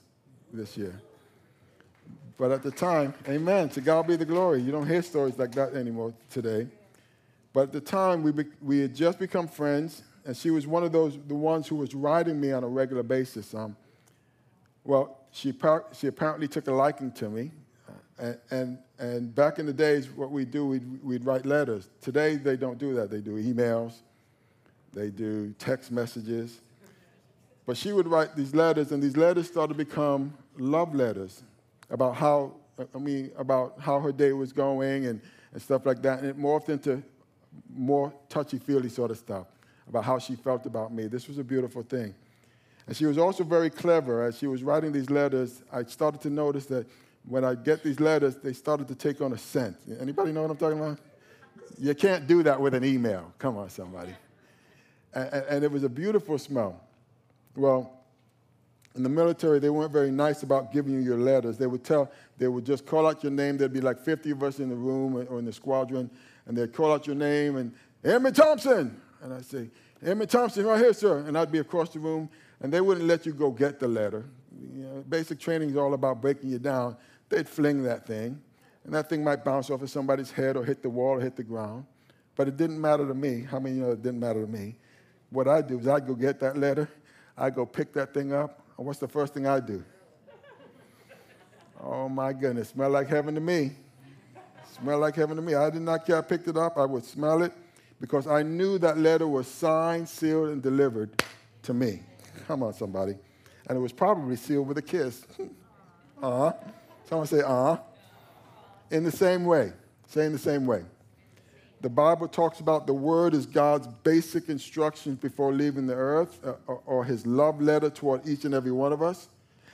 this 0.54 0.78
year. 0.78 1.00
But 2.38 2.52
at 2.52 2.64
the 2.64 2.72
time, 2.72 3.14
amen, 3.28 3.70
to 3.70 3.82
God 3.82 4.08
be 4.08 4.16
the 4.16 4.26
glory. 4.26 4.62
You 4.62 4.72
don't 4.72 4.88
hear 4.88 5.02
stories 5.02 5.38
like 5.38 5.52
that 5.56 5.74
anymore 5.74 6.14
today. 6.30 6.68
But 7.52 7.64
at 7.64 7.72
the 7.74 7.82
time, 7.82 8.24
we, 8.24 8.32
be, 8.32 8.46
we 8.62 8.80
had 8.80 8.96
just 8.96 9.20
become 9.20 9.48
friends, 9.48 10.04
and 10.26 10.38
she 10.38 10.50
was 10.50 10.66
one 10.66 10.84
of 10.84 10.92
those, 10.92 11.18
the 11.28 11.36
ones 11.36 11.68
who 11.68 11.76
was 11.76 11.94
riding 11.94 12.40
me 12.40 12.52
on 12.54 12.64
a 12.64 12.68
regular 12.68 13.04
basis. 13.04 13.54
Um, 13.54 13.76
well, 14.86 15.18
she, 15.32 15.54
she 15.94 16.08
apparently 16.08 16.48
took 16.48 16.68
a 16.68 16.72
liking 16.72 17.12
to 17.14 17.30
me, 17.30 17.52
and, 18.18 18.38
and, 18.52 18.78
and 19.00 19.36
back 19.36 19.60
in 19.60 19.66
the 19.66 19.74
days, 19.74 20.10
what 20.10 20.32
we 20.32 20.46
do, 20.46 20.66
we'd, 20.66 21.04
we'd 21.04 21.26
write 21.26 21.46
letters. 21.46 21.90
Today, 22.02 22.36
they 22.38 22.56
don't 22.56 22.78
do 22.78 22.94
that. 22.94 23.10
They 23.10 23.20
do 23.20 23.32
emails, 23.32 23.96
they 24.94 25.10
do 25.10 25.54
text 25.60 25.92
messages. 25.92 26.62
But 27.70 27.78
she 27.78 27.92
would 27.94 28.08
write 28.08 28.36
these 28.36 28.56
letters, 28.56 28.92
and 28.92 29.04
these 29.04 29.16
letters 29.16 29.46
started 29.46 29.78
to 29.78 29.78
become 29.78 30.34
love 30.58 30.96
letters 30.96 31.44
about 31.92 32.16
how, 32.16 32.54
I 32.96 32.98
mean, 32.98 33.30
about 33.38 33.76
how 33.80 34.00
her 34.00 34.12
day 34.12 34.34
was 34.34 34.52
going 34.52 35.06
and, 35.06 35.22
and 35.54 35.62
stuff 35.62 35.86
like 35.86 36.02
that. 36.02 36.18
And 36.18 36.30
it 36.30 36.36
morphed 36.36 36.70
into 36.70 37.04
more 37.72 38.12
touchy-feely 38.28 38.90
sort 38.90 39.12
of 39.12 39.20
stuff 39.20 39.46
about 39.88 40.04
how 40.04 40.18
she 40.18 40.34
felt 40.34 40.66
about 40.66 40.92
me. 40.92 41.06
This 41.06 41.28
was 41.28 41.38
a 41.38 41.44
beautiful 41.44 41.84
thing. 41.84 42.16
And 42.88 42.98
she 42.98 43.06
was 43.06 43.20
also 43.20 43.44
very 43.44 43.70
clever. 43.70 44.24
As 44.24 44.40
she 44.40 44.48
was 44.48 44.64
writing 44.64 44.92
these 44.92 45.12
letters, 45.12 45.62
I 45.72 45.84
started 45.84 46.22
to 46.22 46.32
notice 46.32 46.66
that 46.66 46.88
when 47.24 47.44
I 47.44 47.54
get 47.54 47.84
these 47.84 48.00
letters, 48.00 48.36
they 48.38 48.54
started 48.54 48.88
to 48.88 48.96
take 48.96 49.22
on 49.22 49.34
a 49.34 49.38
scent. 49.38 49.78
Anybody 50.02 50.32
know 50.32 50.42
what 50.42 50.50
I'm 50.50 50.58
talking 50.58 50.80
about? 50.80 50.98
You 51.78 51.94
can't 51.94 52.26
do 52.26 52.42
that 52.42 52.60
with 52.60 52.74
an 52.74 52.84
email. 52.84 53.32
Come 53.38 53.58
on, 53.58 53.70
somebody. 53.70 54.16
And, 55.14 55.34
and 55.48 55.64
it 55.64 55.72
was 55.72 55.84
a 55.84 55.90
beautiful 55.90 56.40
smell. 56.40 56.82
Well, 57.56 57.92
in 58.96 59.04
the 59.04 59.10
military, 59.10 59.60
they 59.60 59.70
weren't 59.70 59.92
very 59.92 60.12
nice 60.12 60.44
about 60.44 60.74
giving 60.74 60.94
you 60.94 61.00
your 61.00 61.18
letters. 61.18 61.58
They 61.58 61.68
would 61.68 61.84
tell, 61.84 62.12
they 62.38 62.48
would 62.48 62.66
just 62.66 62.86
call 62.86 63.08
out 63.08 63.24
your 63.24 63.32
name. 63.32 63.58
There'd 63.58 63.74
be 63.74 63.82
like 63.82 64.00
50 64.00 64.32
of 64.32 64.44
us 64.44 64.60
in 64.60 64.70
the 64.70 64.76
room 64.76 65.16
or 65.16 65.40
in 65.40 65.46
the 65.46 65.54
squadron, 65.54 66.10
and 66.46 66.58
they'd 66.58 66.74
call 66.74 66.92
out 66.92 67.08
your 67.08 67.16
name 67.16 67.58
and, 67.58 67.74
Emmett 68.04 68.36
Thompson. 68.36 69.00
And 69.22 69.34
I'd 69.34 69.46
say, 69.46 69.70
Emmett 70.06 70.30
Thompson, 70.30 70.66
right 70.66 70.80
here, 70.80 70.94
sir. 70.94 71.20
And 71.20 71.38
I'd 71.38 71.52
be 71.52 71.60
across 71.60 71.90
the 71.90 72.00
room, 72.00 72.30
and 72.62 72.72
they 72.72 72.82
wouldn't 72.82 73.06
let 73.06 73.26
you 73.26 73.34
go 73.34 73.52
get 73.52 73.80
the 73.80 73.88
letter. 73.88 74.26
You 74.74 74.84
know, 74.84 75.04
basic 75.08 75.40
training 75.40 75.72
is 75.72 75.78
all 75.78 75.94
about 75.94 76.22
breaking 76.22 76.50
you 76.50 76.60
down. 76.60 76.96
They'd 77.28 77.48
fling 77.48 77.84
that 77.84 78.08
thing, 78.08 78.42
and 78.86 78.94
that 78.94 79.10
thing 79.10 79.24
might 79.24 79.44
bounce 79.44 79.70
off 79.70 79.82
of 79.82 79.90
somebody's 79.90 80.32
head 80.32 80.58
or 80.58 80.64
hit 80.64 80.82
the 80.82 80.90
wall 80.90 81.18
or 81.18 81.20
hit 81.20 81.36
the 81.36 81.44
ground. 81.44 81.86
But 82.36 82.48
it 82.48 82.58
didn't 82.58 82.80
matter 82.80 83.06
to 83.06 83.14
me. 83.14 83.42
How 83.42 83.60
many 83.60 83.76
you 83.76 83.82
know 83.82 83.92
it 83.92 84.02
didn't 84.02 84.20
matter 84.20 84.46
to 84.46 84.52
me? 84.52 84.78
What 85.30 85.48
I 85.48 85.62
do 85.62 85.80
is 85.80 85.88
I'd 85.88 86.08
go 86.08 86.16
get 86.16 86.40
that 86.40 86.58
letter, 86.58 86.90
I 87.40 87.50
go 87.50 87.66
pick 87.66 87.94
that 87.94 88.14
thing 88.14 88.34
up, 88.34 88.62
and 88.78 88.86
what's 88.86 89.00
the 89.00 89.08
first 89.08 89.34
thing 89.34 89.48
I 89.48 89.62
do? 89.62 89.84
Oh 91.82 92.10
my 92.10 92.34
goodness, 92.34 92.70
smell 92.70 92.90
like 92.90 93.08
heaven 93.08 93.34
to 93.36 93.42
me. 93.42 93.72
Smell 94.78 95.00
like 95.00 95.16
heaven 95.16 95.38
to 95.38 95.42
me. 95.42 95.56
I 95.56 95.70
did 95.70 95.82
not 95.82 96.06
care. 96.06 96.18
I 96.18 96.22
picked 96.22 96.48
it 96.50 96.58
up. 96.58 96.78
I 96.78 96.86
would 96.86 97.06
smell 97.06 97.42
it 97.44 97.54
because 98.02 98.28
I 98.28 98.44
knew 98.44 98.78
that 98.80 98.98
letter 98.98 99.28
was 99.28 99.48
signed, 99.48 100.08
sealed, 100.08 100.50
and 100.50 100.62
delivered 100.62 101.24
to 101.64 101.74
me. 101.74 102.02
Come 102.48 102.64
on, 102.64 102.74
somebody. 102.74 103.16
And 103.68 103.78
it 103.78 103.82
was 103.82 103.94
probably 103.94 104.36
sealed 104.36 104.68
with 104.68 104.78
a 104.78 104.82
kiss. 104.82 105.26
uh 106.22 106.38
huh. 106.38 106.54
Someone 107.08 107.28
say, 107.28 107.42
uh 107.42 107.76
huh. 107.76 107.78
In 108.92 109.04
the 109.04 109.12
same 109.12 109.46
way. 109.46 109.72
Say 110.08 110.26
in 110.26 110.34
the 110.34 110.40
same 110.40 110.66
way. 110.66 110.84
The 111.82 111.90
Bible 111.90 112.28
talks 112.28 112.60
about 112.60 112.88
the 112.88 112.94
word 112.94 113.34
is 113.34 113.46
God's 113.46 113.88
basic 114.04 114.50
instructions 114.50 115.18
before 115.18 115.54
leaving 115.54 115.88
the 115.88 115.96
earth, 115.96 116.40
uh, 116.46 116.54
or, 116.68 116.82
or 116.86 117.06
his 117.06 117.26
love 117.26 117.62
letter 117.62 117.90
toward 117.90 118.28
each 118.28 118.44
and 118.44 118.54
every 118.54 118.72
one 118.72 118.92
of 118.92 119.02
us. 119.02 119.30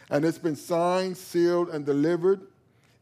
And 0.09 0.23
it's 0.23 0.37
been 0.37 0.55
signed, 0.55 1.17
sealed, 1.17 1.69
and 1.69 1.85
delivered. 1.85 2.41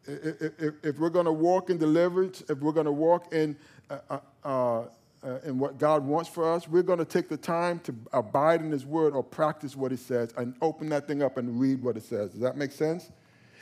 If, 0.05 0.41
if, 0.59 0.73
if 0.83 0.99
we're 0.99 1.09
going 1.09 1.25
to 1.25 1.33
walk 1.33 1.69
in 1.69 1.77
deliverance, 1.77 2.43
if 2.49 2.59
we're 2.59 2.71
going 2.71 2.85
to 2.85 2.93
walk 2.93 3.33
in 3.33 3.57
uh, 3.89 3.97
uh, 4.09 4.19
uh 4.43 4.83
uh, 5.23 5.39
in 5.45 5.57
what 5.57 5.77
God 5.77 6.05
wants 6.05 6.29
for 6.29 6.51
us, 6.51 6.67
we're 6.67 6.83
going 6.83 6.99
to 6.99 7.05
take 7.05 7.29
the 7.29 7.37
time 7.37 7.79
to 7.79 7.95
abide 8.11 8.61
in 8.61 8.71
His 8.71 8.85
Word 8.85 9.13
or 9.13 9.23
practice 9.23 9.75
what 9.75 9.91
He 9.91 9.97
says 9.97 10.33
and 10.37 10.53
open 10.61 10.89
that 10.89 11.07
thing 11.07 11.23
up 11.23 11.37
and 11.37 11.59
read 11.59 11.81
what 11.81 11.95
it 11.95 12.03
says. 12.03 12.31
Does 12.31 12.41
that 12.41 12.57
make 12.57 12.71
sense? 12.71 13.09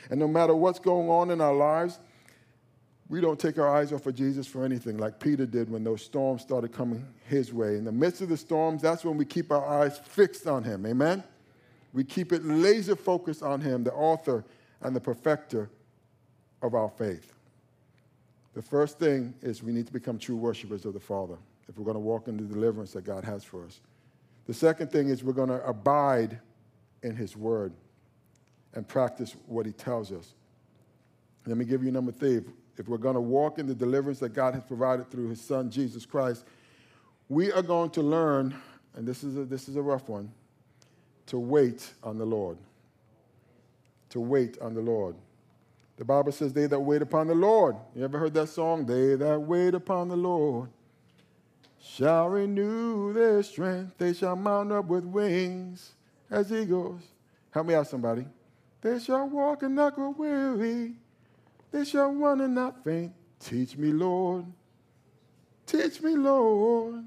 And 0.09 0.19
no 0.19 0.27
matter 0.27 0.55
what's 0.55 0.79
going 0.79 1.09
on 1.09 1.29
in 1.29 1.39
our 1.39 1.53
lives, 1.53 1.99
we 3.11 3.19
don't 3.19 3.37
take 3.37 3.59
our 3.59 3.67
eyes 3.67 3.91
off 3.91 4.05
of 4.05 4.15
Jesus 4.15 4.47
for 4.47 4.63
anything, 4.63 4.97
like 4.97 5.19
Peter 5.19 5.45
did 5.45 5.69
when 5.69 5.83
those 5.83 6.01
storms 6.01 6.43
started 6.43 6.71
coming 6.71 7.05
his 7.27 7.53
way. 7.53 7.75
In 7.75 7.83
the 7.83 7.91
midst 7.91 8.21
of 8.21 8.29
the 8.29 8.37
storms, 8.37 8.81
that's 8.81 9.03
when 9.03 9.17
we 9.17 9.25
keep 9.25 9.51
our 9.51 9.65
eyes 9.65 9.99
fixed 9.99 10.47
on 10.47 10.63
Him. 10.63 10.85
Amen? 10.85 11.21
We 11.91 12.05
keep 12.05 12.31
it 12.31 12.45
laser 12.45 12.95
focused 12.95 13.43
on 13.43 13.59
Him, 13.59 13.83
the 13.83 13.91
author 13.91 14.45
and 14.79 14.95
the 14.95 15.01
perfecter 15.01 15.69
of 16.61 16.73
our 16.73 16.87
faith. 16.87 17.33
The 18.53 18.61
first 18.61 18.97
thing 18.97 19.33
is 19.41 19.61
we 19.61 19.73
need 19.73 19.87
to 19.87 19.93
become 19.93 20.17
true 20.17 20.37
worshipers 20.37 20.85
of 20.85 20.93
the 20.93 20.99
Father 21.01 21.35
if 21.67 21.77
we're 21.77 21.83
going 21.83 21.95
to 21.95 21.99
walk 21.99 22.29
in 22.29 22.37
the 22.37 22.43
deliverance 22.43 22.93
that 22.93 23.03
God 23.03 23.25
has 23.25 23.43
for 23.43 23.65
us. 23.65 23.81
The 24.47 24.53
second 24.53 24.89
thing 24.89 25.09
is 25.09 25.21
we're 25.21 25.33
going 25.33 25.49
to 25.49 25.61
abide 25.67 26.39
in 27.03 27.17
His 27.17 27.35
Word 27.35 27.73
and 28.73 28.87
practice 28.87 29.35
what 29.47 29.65
He 29.65 29.73
tells 29.73 30.13
us. 30.13 30.33
Let 31.45 31.57
me 31.57 31.65
give 31.65 31.83
you 31.83 31.91
number 31.91 32.13
three. 32.13 32.39
If 32.81 32.87
we're 32.87 32.97
going 32.97 33.13
to 33.13 33.21
walk 33.21 33.59
in 33.59 33.67
the 33.67 33.75
deliverance 33.75 34.17
that 34.21 34.29
God 34.29 34.55
has 34.55 34.63
provided 34.63 35.11
through 35.11 35.29
His 35.29 35.39
Son, 35.39 35.69
Jesus 35.69 36.03
Christ, 36.03 36.45
we 37.29 37.51
are 37.51 37.61
going 37.61 37.91
to 37.91 38.01
learn, 38.01 38.55
and 38.95 39.07
this 39.07 39.23
is 39.23 39.37
a, 39.37 39.45
this 39.45 39.69
is 39.69 39.75
a 39.75 39.81
rough 39.83 40.09
one, 40.09 40.31
to 41.27 41.37
wait 41.37 41.93
on 42.01 42.17
the 42.17 42.25
Lord. 42.25 42.57
To 44.09 44.19
wait 44.19 44.57
on 44.59 44.73
the 44.73 44.81
Lord. 44.81 45.15
The 45.97 46.05
Bible 46.05 46.31
says, 46.31 46.53
They 46.53 46.65
that 46.65 46.79
wait 46.79 47.03
upon 47.03 47.27
the 47.27 47.35
Lord. 47.35 47.75
You 47.95 48.03
ever 48.03 48.17
heard 48.17 48.33
that 48.33 48.49
song? 48.49 48.87
They 48.87 49.13
that 49.13 49.39
wait 49.39 49.75
upon 49.75 50.07
the 50.07 50.17
Lord 50.17 50.71
shall 51.79 52.29
renew 52.29 53.13
their 53.13 53.43
strength. 53.43 53.95
They 53.99 54.13
shall 54.13 54.35
mount 54.35 54.71
up 54.71 54.85
with 54.85 55.05
wings 55.05 55.91
as 56.31 56.51
eagles. 56.51 57.03
Help 57.51 57.67
me 57.67 57.75
out, 57.75 57.85
somebody. 57.85 58.25
They 58.81 58.97
shall 58.97 59.29
walk 59.29 59.61
and 59.61 59.75
not 59.75 59.93
grow 59.93 60.09
weary. 60.09 60.95
They 61.71 61.85
shall 61.85 62.11
run 62.11 62.41
and 62.41 62.53
not 62.53 62.83
faint. 62.83 63.13
Teach 63.39 63.77
me, 63.77 63.91
Lord. 63.91 64.45
Teach 65.65 66.01
me, 66.01 66.15
Lord, 66.15 67.05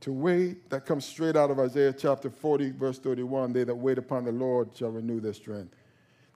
to 0.00 0.12
wait. 0.12 0.70
That 0.70 0.86
comes 0.86 1.04
straight 1.04 1.36
out 1.36 1.50
of 1.50 1.58
Isaiah 1.58 1.92
chapter 1.92 2.30
40, 2.30 2.70
verse 2.70 2.98
31. 2.98 3.52
They 3.52 3.64
that 3.64 3.74
wait 3.74 3.98
upon 3.98 4.24
the 4.24 4.32
Lord 4.32 4.70
shall 4.76 4.90
renew 4.90 5.20
their 5.20 5.32
strength. 5.32 5.74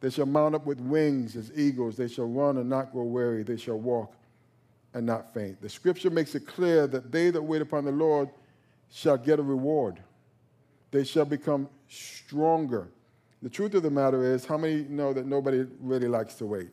They 0.00 0.10
shall 0.10 0.26
mount 0.26 0.54
up 0.54 0.66
with 0.66 0.80
wings 0.80 1.36
as 1.36 1.52
eagles. 1.56 1.96
They 1.96 2.08
shall 2.08 2.26
run 2.26 2.58
and 2.58 2.68
not 2.68 2.92
grow 2.92 3.04
weary. 3.04 3.42
They 3.42 3.56
shall 3.56 3.78
walk 3.78 4.14
and 4.92 5.06
not 5.06 5.32
faint. 5.32 5.62
The 5.62 5.68
scripture 5.68 6.10
makes 6.10 6.34
it 6.34 6.46
clear 6.46 6.86
that 6.88 7.10
they 7.10 7.30
that 7.30 7.42
wait 7.42 7.62
upon 7.62 7.84
the 7.84 7.92
Lord 7.92 8.28
shall 8.90 9.16
get 9.16 9.38
a 9.38 9.42
reward. 9.42 10.00
They 10.90 11.04
shall 11.04 11.24
become 11.24 11.68
stronger. 11.88 12.88
The 13.42 13.48
truth 13.48 13.74
of 13.74 13.82
the 13.82 13.90
matter 13.90 14.24
is, 14.24 14.44
how 14.44 14.56
many 14.56 14.82
know 14.82 15.12
that 15.12 15.26
nobody 15.26 15.66
really 15.80 16.08
likes 16.08 16.34
to 16.36 16.46
wait? 16.46 16.70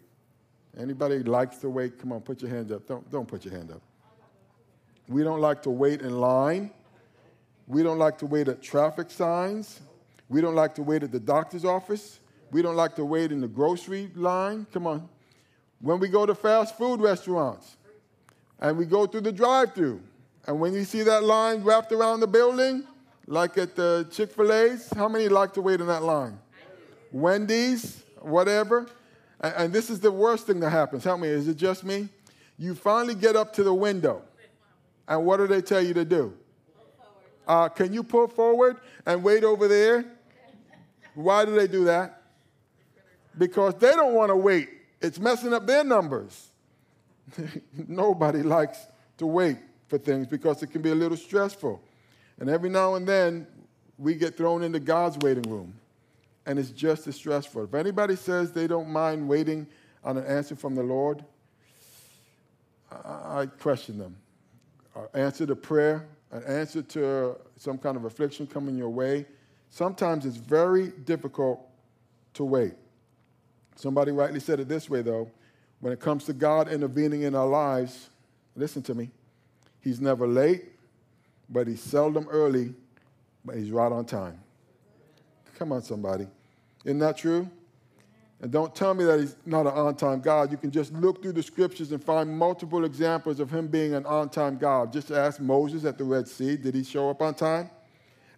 Anybody 0.80 1.20
likes 1.20 1.58
to 1.58 1.70
wait? 1.70 2.00
Come 2.00 2.12
on, 2.12 2.22
put 2.22 2.42
your 2.42 2.50
hands 2.50 2.72
up. 2.72 2.88
Don't, 2.88 3.10
don't 3.12 3.28
put 3.28 3.44
your 3.46 3.54
hand 3.54 3.72
up. 3.72 3.82
We 5.08 5.24
don't 5.24 5.42
like 5.42 5.62
to 5.64 5.70
wait 5.70 6.02
in 6.02 6.20
line. 6.20 6.72
We 7.68 7.84
don't 7.84 8.00
like 8.00 8.18
to 8.20 8.26
wait 8.26 8.48
at 8.48 8.62
traffic 8.62 9.12
signs. 9.12 9.82
We 10.30 10.40
don't 10.40 10.56
like 10.56 10.76
to 10.76 10.84
wait 10.84 11.04
at 11.04 11.12
the 11.12 11.20
doctor's 11.20 11.66
office. 11.66 12.20
We 12.52 12.62
don't 12.62 12.76
like 12.76 12.96
to 12.96 13.06
wait 13.06 13.32
in 13.32 13.42
the 13.42 13.48
grocery 13.48 14.12
line. 14.16 14.66
Come 14.72 14.88
on. 14.88 15.10
When 15.82 16.00
we 16.00 16.08
go 16.08 16.26
to 16.26 16.36
fast 16.36 16.78
food 16.78 17.02
restaurants, 17.02 17.78
and 18.62 18.78
we 18.78 18.86
go 18.86 19.08
through 19.08 19.22
the 19.22 19.32
drive 19.32 19.74
through. 19.74 20.02
And 20.48 20.60
when 20.60 20.74
you 20.74 20.84
see 20.84 21.02
that 21.04 21.24
line 21.24 21.64
wrapped 21.64 21.92
around 21.92 22.20
the 22.20 22.28
building, 22.28 22.84
like 23.26 23.58
at 23.58 23.76
the 23.76 24.08
Chick 24.12 24.32
fil 24.32 24.54
A's, 24.54 24.90
how 24.96 25.10
many 25.10 25.28
like 25.28 25.54
to 25.54 25.62
wait 25.62 25.82
in 25.82 25.88
that 25.88 26.04
line? 26.04 26.40
Wendy's, 27.12 28.04
whatever. 28.20 28.88
And, 29.42 29.54
and 29.58 29.74
this 29.74 29.90
is 29.90 30.00
the 30.00 30.12
worst 30.12 30.48
thing 30.48 30.60
that 30.62 30.70
happens. 30.70 31.04
Help 31.04 31.20
me, 31.20 31.28
is 31.28 31.48
it 31.48 31.58
just 31.58 31.84
me? 31.84 32.08
You 32.58 32.76
finally 32.76 33.16
get 33.16 33.36
up 33.36 33.54
to 33.54 33.64
the 33.64 33.74
window, 33.74 34.22
and 35.08 35.26
what 35.26 35.38
do 35.38 35.48
they 35.48 35.62
tell 35.62 35.82
you 35.82 35.94
to 35.96 36.06
do? 36.06 36.34
Uh, 37.48 37.68
can 37.68 37.92
you 37.92 38.04
pull 38.04 38.28
forward 38.28 38.78
and 39.06 39.24
wait 39.24 39.44
over 39.44 39.68
there? 39.68 40.06
Why 41.16 41.44
do 41.44 41.54
they 41.54 41.68
do 41.68 41.86
that? 41.86 42.22
Because 43.38 43.74
they 43.76 43.92
don't 43.92 44.14
want 44.14 44.30
to 44.30 44.36
wait. 44.36 44.70
It's 45.02 45.20
messing 45.20 45.54
up 45.54 45.66
their 45.66 45.84
numbers. 45.84 46.50
Nobody 47.88 48.44
likes 48.44 48.78
to 49.18 49.26
wait 49.26 49.58
for 49.88 49.98
things 49.98 50.28
because 50.28 50.62
it 50.64 50.68
can 50.68 50.82
be 50.82 50.92
a 50.92 50.96
little 50.96 51.18
stressful. 51.18 51.82
And 52.40 52.50
every 52.50 52.70
now 52.70 52.96
and 52.96 53.08
then, 53.08 53.48
we 53.98 54.16
get 54.16 54.36
thrown 54.36 54.64
into 54.64 54.80
God's 54.80 55.18
waiting 55.20 55.44
room, 55.44 55.74
and 56.46 56.58
it's 56.58 56.70
just 56.70 57.08
as 57.08 57.16
stressful. 57.16 57.64
If 57.64 57.74
anybody 57.74 58.16
says 58.16 58.52
they 58.52 58.68
don't 58.68 58.90
mind 58.90 59.28
waiting 59.28 59.68
on 60.04 60.18
an 60.18 60.26
answer 60.26 60.56
from 60.56 60.76
the 60.76 60.84
Lord, 60.84 61.24
I, 62.92 63.46
question 63.60 63.98
them. 63.98 64.18
An 64.96 65.08
answer 65.14 65.46
to 65.46 65.56
prayer, 65.56 66.08
an 66.32 66.44
answer 66.44 66.82
to 66.82 67.38
some 67.58 67.78
kind 67.78 67.96
of 67.96 68.06
affliction 68.06 68.48
coming 68.48 68.78
your 68.78 68.90
way. 68.90 69.26
Sometimes 69.70 70.26
it's 70.26 70.36
very 70.36 70.90
difficult 71.06 71.62
to 72.34 72.44
wait. 72.44 72.74
Somebody 73.76 74.12
rightly 74.12 74.40
said 74.40 74.60
it 74.60 74.68
this 74.68 74.90
way, 74.90 75.02
though 75.02 75.32
when 75.82 75.92
it 75.92 76.00
comes 76.00 76.26
to 76.26 76.34
God 76.34 76.72
intervening 76.72 77.24
in 77.24 77.36
our 77.36 77.48
lives, 77.48 78.10
listen 78.56 78.82
to 78.84 78.94
me. 78.94 79.10
He's 79.82 80.00
never 80.00 80.28
late, 80.28 80.66
but 81.50 81.68
he's 81.68 81.82
seldom 81.82 82.28
early, 82.30 82.76
but 83.44 83.58
he's 83.58 83.72
right 83.72 83.92
on 83.92 84.06
time. 84.06 84.40
Come 85.62 85.74
on, 85.74 85.84
somebody. 85.84 86.26
Isn't 86.86 86.98
that 86.98 87.18
true? 87.18 87.48
And 88.42 88.52
don't 88.52 88.74
tell 88.74 88.96
me 88.96 89.04
that 89.04 89.20
he's 89.20 89.36
not 89.46 89.68
an 89.68 89.74
on 89.74 89.96
time 89.96 90.20
God. 90.20 90.50
You 90.50 90.58
can 90.58 90.72
just 90.72 90.92
look 90.92 91.22
through 91.22 91.34
the 91.34 91.44
scriptures 91.44 91.92
and 91.92 92.04
find 92.04 92.36
multiple 92.36 92.84
examples 92.84 93.40
of 93.40 93.52
him 93.52 93.68
being 93.68 93.94
an 93.94 94.04
on 94.08 94.30
time 94.30 94.58
God. 94.58 94.92
Just 94.92 95.12
ask 95.12 95.40
Moses 95.40 95.86
at 95.86 96.00
the 96.00 96.04
Red 96.04 96.28
Sea, 96.28 96.58
did 96.58 96.74
he 96.74 96.84
show 96.84 97.12
up 97.12 97.22
on 97.22 97.36
time? 97.36 97.70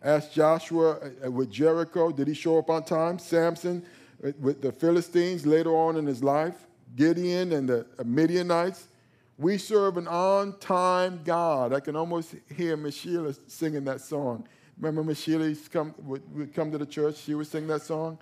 Ask 0.04 0.34
Joshua 0.34 0.98
uh, 1.26 1.32
with 1.32 1.50
Jericho, 1.50 2.12
did 2.12 2.28
he 2.28 2.34
show 2.34 2.58
up 2.58 2.70
on 2.70 2.84
time? 2.84 3.18
Samson 3.20 3.86
uh, 4.22 4.32
with 4.42 4.62
the 4.62 4.74
Philistines 4.74 5.46
later 5.46 5.74
on 5.74 5.96
in 5.96 6.06
his 6.06 6.22
life, 6.22 6.68
Gideon 6.98 7.54
and 7.54 7.70
the 7.70 7.86
Midianites. 8.04 8.90
We 9.38 9.58
serve 9.58 9.96
an 9.96 10.10
on 10.10 10.60
time 10.60 11.22
God. 11.24 11.72
I 11.72 11.80
can 11.80 11.96
almost 11.96 12.36
hear 12.54 12.76
Miss 12.76 12.96
Sheila 12.96 13.34
singing 13.48 13.86
that 13.86 14.02
song. 14.02 14.46
Remember 14.80 15.04
Miss 15.04 15.22
Sheila 15.22 15.54
come, 15.72 15.94
would 16.00 16.54
come 16.54 16.72
to 16.72 16.78
the 16.78 16.86
church, 16.86 17.18
she 17.18 17.36
would 17.36 17.48
sing 17.48 17.68
that 17.68 17.84
song? 17.84 18.18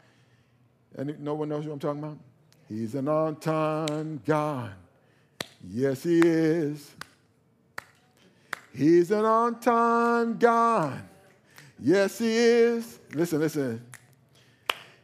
And 0.96 1.20
no 1.20 1.34
one 1.34 1.50
knows 1.50 1.66
what 1.66 1.74
I'm 1.74 1.80
talking 1.80 2.04
about? 2.04 2.18
He's 2.68 2.96
an 2.96 3.08
on 3.08 3.38
time 3.38 4.22
God. 4.26 4.72
Yes, 5.70 6.04
He 6.04 6.20
is. 6.20 6.96
He's 8.74 9.12
an 9.12 9.26
on 9.26 9.60
time 9.60 10.38
God. 10.38 11.02
Yes, 11.80 12.20
He 12.20 12.36
is. 12.36 13.00
Listen, 13.14 13.40
listen. 13.40 13.86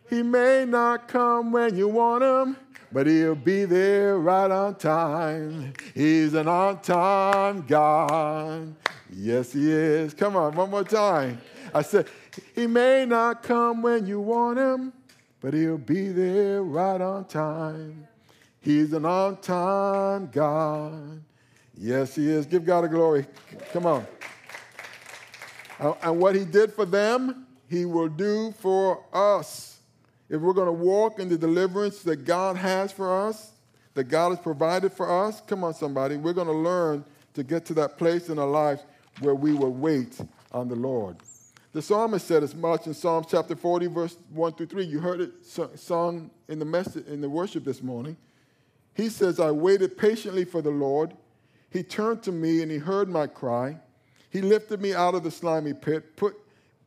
He 0.10 0.24
may 0.24 0.66
not 0.66 1.08
come 1.08 1.51
when 1.51 1.75
you 1.75 1.88
want 1.88 2.24
Him, 2.24 2.58
but 2.92 3.08
He'll 3.08 3.36
be 3.36 3.66
there 3.66 4.18
right 4.18 4.50
on 4.50 4.75
time. 4.75 5.74
He's 5.94 6.34
an 6.34 6.48
on 6.48 6.82
time 6.82 7.66
God. 7.68 8.74
Yes, 9.14 9.54
He 9.54 9.72
is. 9.72 10.14
Come 10.14 10.36
on, 10.36 10.56
one 10.56 10.70
more 10.70 10.84
time. 10.84 11.40
I 11.74 11.82
said, 11.82 12.08
He 12.56 12.68
may 12.68 13.06
not 13.06 13.44
come 13.44 13.82
when 13.82 14.06
you 14.06 14.20
want 14.20 14.58
Him, 14.60 14.94
but 15.42 15.54
he'll 15.54 15.78
be 15.78 16.10
there 16.10 16.64
right 16.64 17.00
on 17.00 17.26
time. 17.26 18.08
He's 18.60 18.92
an 18.94 19.06
on 19.06 19.38
time 19.38 20.30
God. 20.32 21.22
Yes, 21.78 22.16
he 22.16 22.30
is. 22.30 22.46
Give 22.46 22.66
God 22.66 22.86
a 22.86 22.88
glory. 22.88 23.26
Come 23.72 23.86
on. 23.86 24.06
Uh, 25.80 25.94
and 26.02 26.20
what 26.20 26.36
he 26.36 26.44
did 26.44 26.74
for 26.74 26.86
them, 26.86 27.46
he 27.70 27.86
will 27.86 28.10
do 28.10 28.52
for 28.60 29.04
us. 29.14 29.80
If 30.28 30.42
we're 30.42 30.54
going 30.54 30.66
to 30.68 30.72
walk 30.72 31.20
in 31.20 31.30
the 31.30 31.38
deliverance 31.38 32.02
that 32.04 32.26
God 32.26 32.58
has 32.58 32.92
for 32.92 33.28
us, 33.28 33.52
that 33.94 34.06
God 34.06 34.30
has 34.30 34.40
provided 34.40 34.92
for 34.92 35.26
us, 35.26 35.42
come 35.48 35.64
on, 35.64 35.74
somebody, 35.74 36.18
we're 36.18 36.34
going 36.34 36.48
to 36.48 36.54
learn 36.54 37.06
to 37.36 37.44
get 37.44 37.64
to 37.66 37.74
that 37.76 37.98
place 37.98 38.30
in 38.30 38.40
our 38.40 38.48
lives 38.48 38.84
where 39.20 39.36
we 39.36 39.54
will 39.54 39.74
wait 39.74 40.20
on 40.52 40.68
the 40.68 40.76
Lord. 40.76 41.18
The 41.74 41.82
psalmist 41.82 42.26
said 42.26 42.44
as 42.44 42.56
much 42.56 42.88
in 42.88 42.94
Psalms 42.94 43.28
chapter 43.30 43.56
40, 43.56 43.88
verse 43.88 44.18
1 44.32 44.54
through 44.54 44.68
3. 44.68 44.86
You 44.86 45.00
heard 45.00 45.22
it 45.22 45.32
sung 45.46 46.32
in 46.48 46.60
the 46.60 46.66
message 46.66 47.06
in 47.08 47.22
the 47.22 47.30
worship 47.30 47.64
this 47.64 47.84
morning. 47.84 48.18
He 48.96 49.10
says, 49.10 49.40
I 49.40 49.52
waited 49.52 49.98
patiently 49.98 50.44
for 50.44 50.62
the 50.62 50.72
Lord. 50.72 51.14
He 51.70 51.84
turned 51.84 52.24
to 52.24 52.32
me 52.32 52.64
and 52.64 52.72
he 52.72 52.78
heard 52.78 53.10
my 53.10 53.28
cry. 53.28 53.78
He 54.32 54.42
lifted 54.42 54.82
me 54.82 54.94
out 54.94 55.14
of 55.14 55.24
the 55.24 55.32
slimy 55.32 55.74
pit, 55.74 56.16
put 56.16 56.36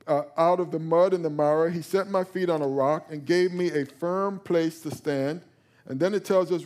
uh, 0.06 0.22
out 0.36 0.58
of 0.58 0.72
the 0.72 0.78
mud 0.78 1.14
and 1.14 1.24
the 1.24 1.30
mire. 1.30 1.70
He 1.70 1.82
set 1.82 2.10
my 2.10 2.24
feet 2.24 2.50
on 2.50 2.62
a 2.62 2.66
rock 2.66 3.06
and 3.10 3.24
gave 3.24 3.52
me 3.52 3.70
a 3.70 3.84
firm 3.84 4.40
place 4.40 4.80
to 4.80 4.90
stand. 4.90 5.42
And 5.86 6.00
then 6.00 6.14
it 6.14 6.24
tells 6.24 6.50
us 6.50 6.64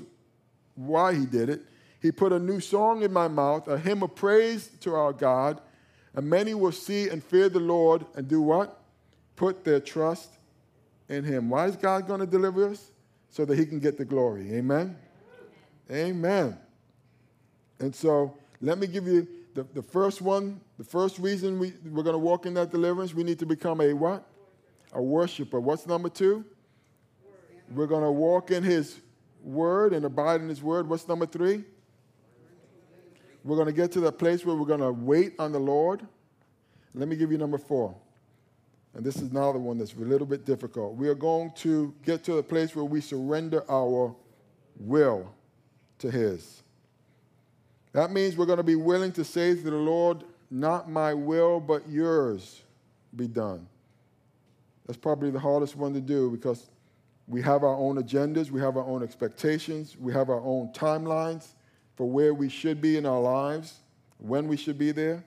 why 0.77 1.15
he 1.15 1.27
did 1.27 1.51
it. 1.51 1.63
He 2.05 2.13
put 2.13 2.35
a 2.35 2.39
new 2.39 2.61
song 2.61 3.03
in 3.03 3.15
my 3.15 3.29
mouth, 3.29 3.67
a 3.67 3.79
hymn 3.79 4.03
of 4.03 4.15
praise 4.15 4.69
to 4.81 4.95
our 4.95 5.15
God. 5.15 5.63
And 6.15 6.29
many 6.29 6.53
will 6.53 6.71
see 6.71 7.09
and 7.09 7.25
fear 7.25 7.49
the 7.49 7.61
Lord 7.61 8.05
and 8.15 8.29
do 8.29 8.43
what? 8.43 8.79
Put 9.37 9.65
their 9.65 9.81
trust 9.81 10.37
in 11.09 11.25
Him. 11.25 11.49
Why 11.49 11.65
is 11.65 11.77
God 11.77 12.07
going 12.07 12.21
to 12.21 12.27
deliver 12.27 12.69
us? 12.69 12.91
So 13.31 13.47
that 13.47 13.59
He 13.59 13.65
can 13.65 13.79
get 13.79 13.97
the 13.97 14.05
glory. 14.05 14.53
Amen? 14.53 14.99
Amen. 15.91 16.59
And 17.81 17.95
so 17.95 18.37
let 18.61 18.77
me 18.77 18.87
give 18.87 19.07
you 19.07 19.27
the, 19.55 19.63
the 19.73 19.83
first 19.83 20.21
one. 20.21 20.61
The 20.77 20.85
first 20.85 21.19
reason 21.19 21.59
we, 21.59 21.73
we're 21.87 22.03
going 22.03 22.13
to 22.13 22.19
walk 22.19 22.45
in 22.45 22.53
that 22.53 22.71
deliverance, 22.71 23.15
we 23.15 23.25
need 23.25 23.39
to 23.39 23.47
become 23.47 23.81
a 23.81 23.95
what? 23.95 24.27
A 24.93 25.03
worshiper. 25.03 25.59
What's 25.59 25.87
number 25.87 26.11
two? 26.11 26.45
We're 27.75 27.87
going 27.87 28.05
to 28.05 28.13
walk 28.13 28.51
in 28.51 28.63
His 28.63 29.01
word 29.43 29.95
and 29.95 30.05
abide 30.05 30.43
in 30.43 30.51
His 30.51 30.63
word. 30.63 30.87
What's 30.87 31.09
number 31.09 31.25
three? 31.25 31.65
We're 33.45 33.57
going 33.57 33.67
to 33.67 33.75
get 33.75 33.93
to 33.93 34.01
the 34.01 34.11
place 34.11 34.45
where 34.45 34.57
we're 34.57 34.67
going 34.67 34.81
to 34.81 34.91
wait 34.91 35.35
on 35.39 35.53
the 35.53 35.59
Lord. 35.59 36.05
Let 36.95 37.09
me 37.09 37.15
give 37.15 37.31
you 37.31 37.37
number 37.37 37.59
four. 37.59 37.95
And 38.95 39.05
this 39.05 39.17
is 39.17 39.33
now 39.33 39.53
the 39.53 39.59
one 39.59 39.77
that's 39.77 39.93
a 39.93 39.99
little 39.99 40.27
bit 40.27 40.47
difficult. 40.47 40.97
We 40.97 41.09
are 41.09 41.15
going 41.15 41.53
to 41.57 41.93
get 42.05 42.25
to 42.25 42.39
a 42.39 42.43
place 42.43 42.75
where 42.75 42.85
we 42.85 43.01
surrender 43.03 43.63
our 43.71 44.15
will 44.79 45.31
to 45.99 46.11
His. 46.11 46.63
That 47.93 48.13
means 48.13 48.37
we're 48.37 48.47
going 48.47 48.59
to 48.59 48.63
be 48.63 48.77
willing 48.77 49.13
to 49.13 49.25
say 49.25 49.55
to 49.55 49.63
the 49.63 49.73
Lord, 49.73 50.25
Not 50.51 50.91
my 50.91 51.13
will, 51.13 51.61
but 51.61 51.89
yours 51.89 52.63
be 53.15 53.27
done. 53.27 53.67
That's 54.87 54.99
probably 54.99 55.31
the 55.31 55.41
hardest 55.41 55.77
one 55.77 55.93
to 55.95 56.01
do 56.01 56.31
because 56.31 56.71
we 57.27 57.43
have 57.43 57.63
our 57.63 57.77
own 57.77 58.03
agendas, 58.03 58.51
we 58.51 58.61
have 58.61 58.77
our 58.77 58.85
own 58.85 59.03
expectations, 59.03 59.97
we 59.99 60.13
have 60.13 60.31
our 60.31 60.41
own 60.41 60.69
timelines 60.73 61.55
for 61.97 62.09
where 62.09 62.35
we 62.35 62.49
should 62.49 62.81
be 62.81 62.97
in 62.97 63.07
our 63.07 63.21
lives, 63.21 63.81
when 64.19 64.49
we 64.49 64.57
should 64.57 64.79
be 64.79 64.93
there. 64.93 65.25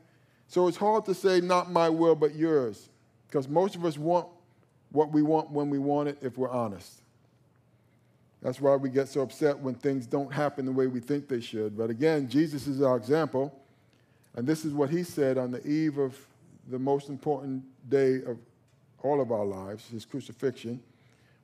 So 0.48 0.68
it's 0.68 0.78
hard 0.78 1.06
to 1.06 1.14
say, 1.14 1.42
not 1.42 1.72
my 1.72 1.90
will, 1.90 2.16
but 2.16 2.36
yours, 2.36 2.90
because 3.28 3.48
most 3.48 3.76
of 3.76 3.86
us 3.86 3.98
want 3.98 4.28
what 4.92 5.12
we 5.12 5.22
want 5.22 5.52
when 5.52 5.70
we 5.70 5.80
want 5.80 6.10
it 6.10 6.18
if 6.22 6.38
we're 6.38 6.50
honest. 6.50 7.02
That's 8.42 8.62
why 8.62 8.76
we 8.76 8.90
get 8.90 9.10
so 9.10 9.22
upset 9.22 9.58
when 9.58 9.76
things 9.76 10.06
don't 10.06 10.32
happen 10.32 10.66
the 10.66 10.72
way 10.72 10.88
we 10.88 11.00
think 11.00 11.28
they 11.28 11.42
should. 11.42 11.78
But 11.78 11.90
again, 11.90 12.30
Jesus 12.30 12.68
is 12.68 12.82
our 12.82 12.96
example, 12.96 13.54
and 14.36 14.48
this 14.48 14.64
is 14.64 14.74
what 14.74 14.90
he 14.90 15.04
said 15.04 15.38
on 15.38 15.52
the 15.52 15.66
eve 15.68 15.98
of 15.98 16.16
the 16.70 16.80
most 16.80 17.10
important 17.10 17.64
day 17.90 18.22
of 18.26 18.38
all 19.04 19.22
of 19.22 19.32
our 19.32 19.46
lives, 19.46 19.90
his 19.90 20.06
crucifixion, 20.06 20.82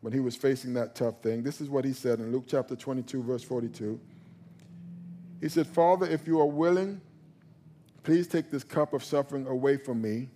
when 0.01 0.13
he 0.13 0.19
was 0.19 0.35
facing 0.35 0.73
that 0.73 0.95
tough 0.95 1.21
thing. 1.21 1.43
This 1.43 1.61
is 1.61 1.69
what 1.69 1.85
he 1.85 1.93
said 1.93 2.19
in 2.19 2.31
Luke 2.31 2.45
chapter 2.47 2.75
22, 2.75 3.23
verse 3.23 3.43
42. 3.43 3.99
He 5.43 5.49
said, 5.49 5.67
Father, 5.67 6.05
if 6.05 6.25
you 6.25 6.39
are 6.39 6.45
willing, 6.45 7.01
please 8.03 8.29
take 8.29 8.49
this 8.49 8.63
cup 8.63 8.93
of 8.93 9.03
suffering 9.03 9.45
away 9.45 9.75
from 9.75 10.01
me, 10.01 10.29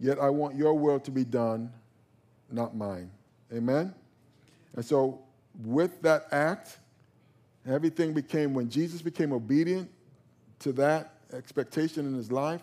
yet 0.00 0.18
I 0.18 0.28
want 0.28 0.56
your 0.56 0.74
will 0.74 0.98
to 0.98 1.12
be 1.12 1.24
done, 1.24 1.72
not 2.50 2.74
mine. 2.74 3.12
Amen? 3.52 3.94
And 4.74 4.84
so, 4.84 5.20
with 5.62 6.02
that 6.02 6.26
act, 6.32 6.78
everything 7.64 8.12
became, 8.12 8.54
when 8.54 8.68
Jesus 8.68 9.02
became 9.02 9.32
obedient 9.32 9.88
to 10.58 10.72
that 10.72 11.12
expectation 11.32 12.04
in 12.04 12.14
his 12.14 12.32
life, 12.32 12.62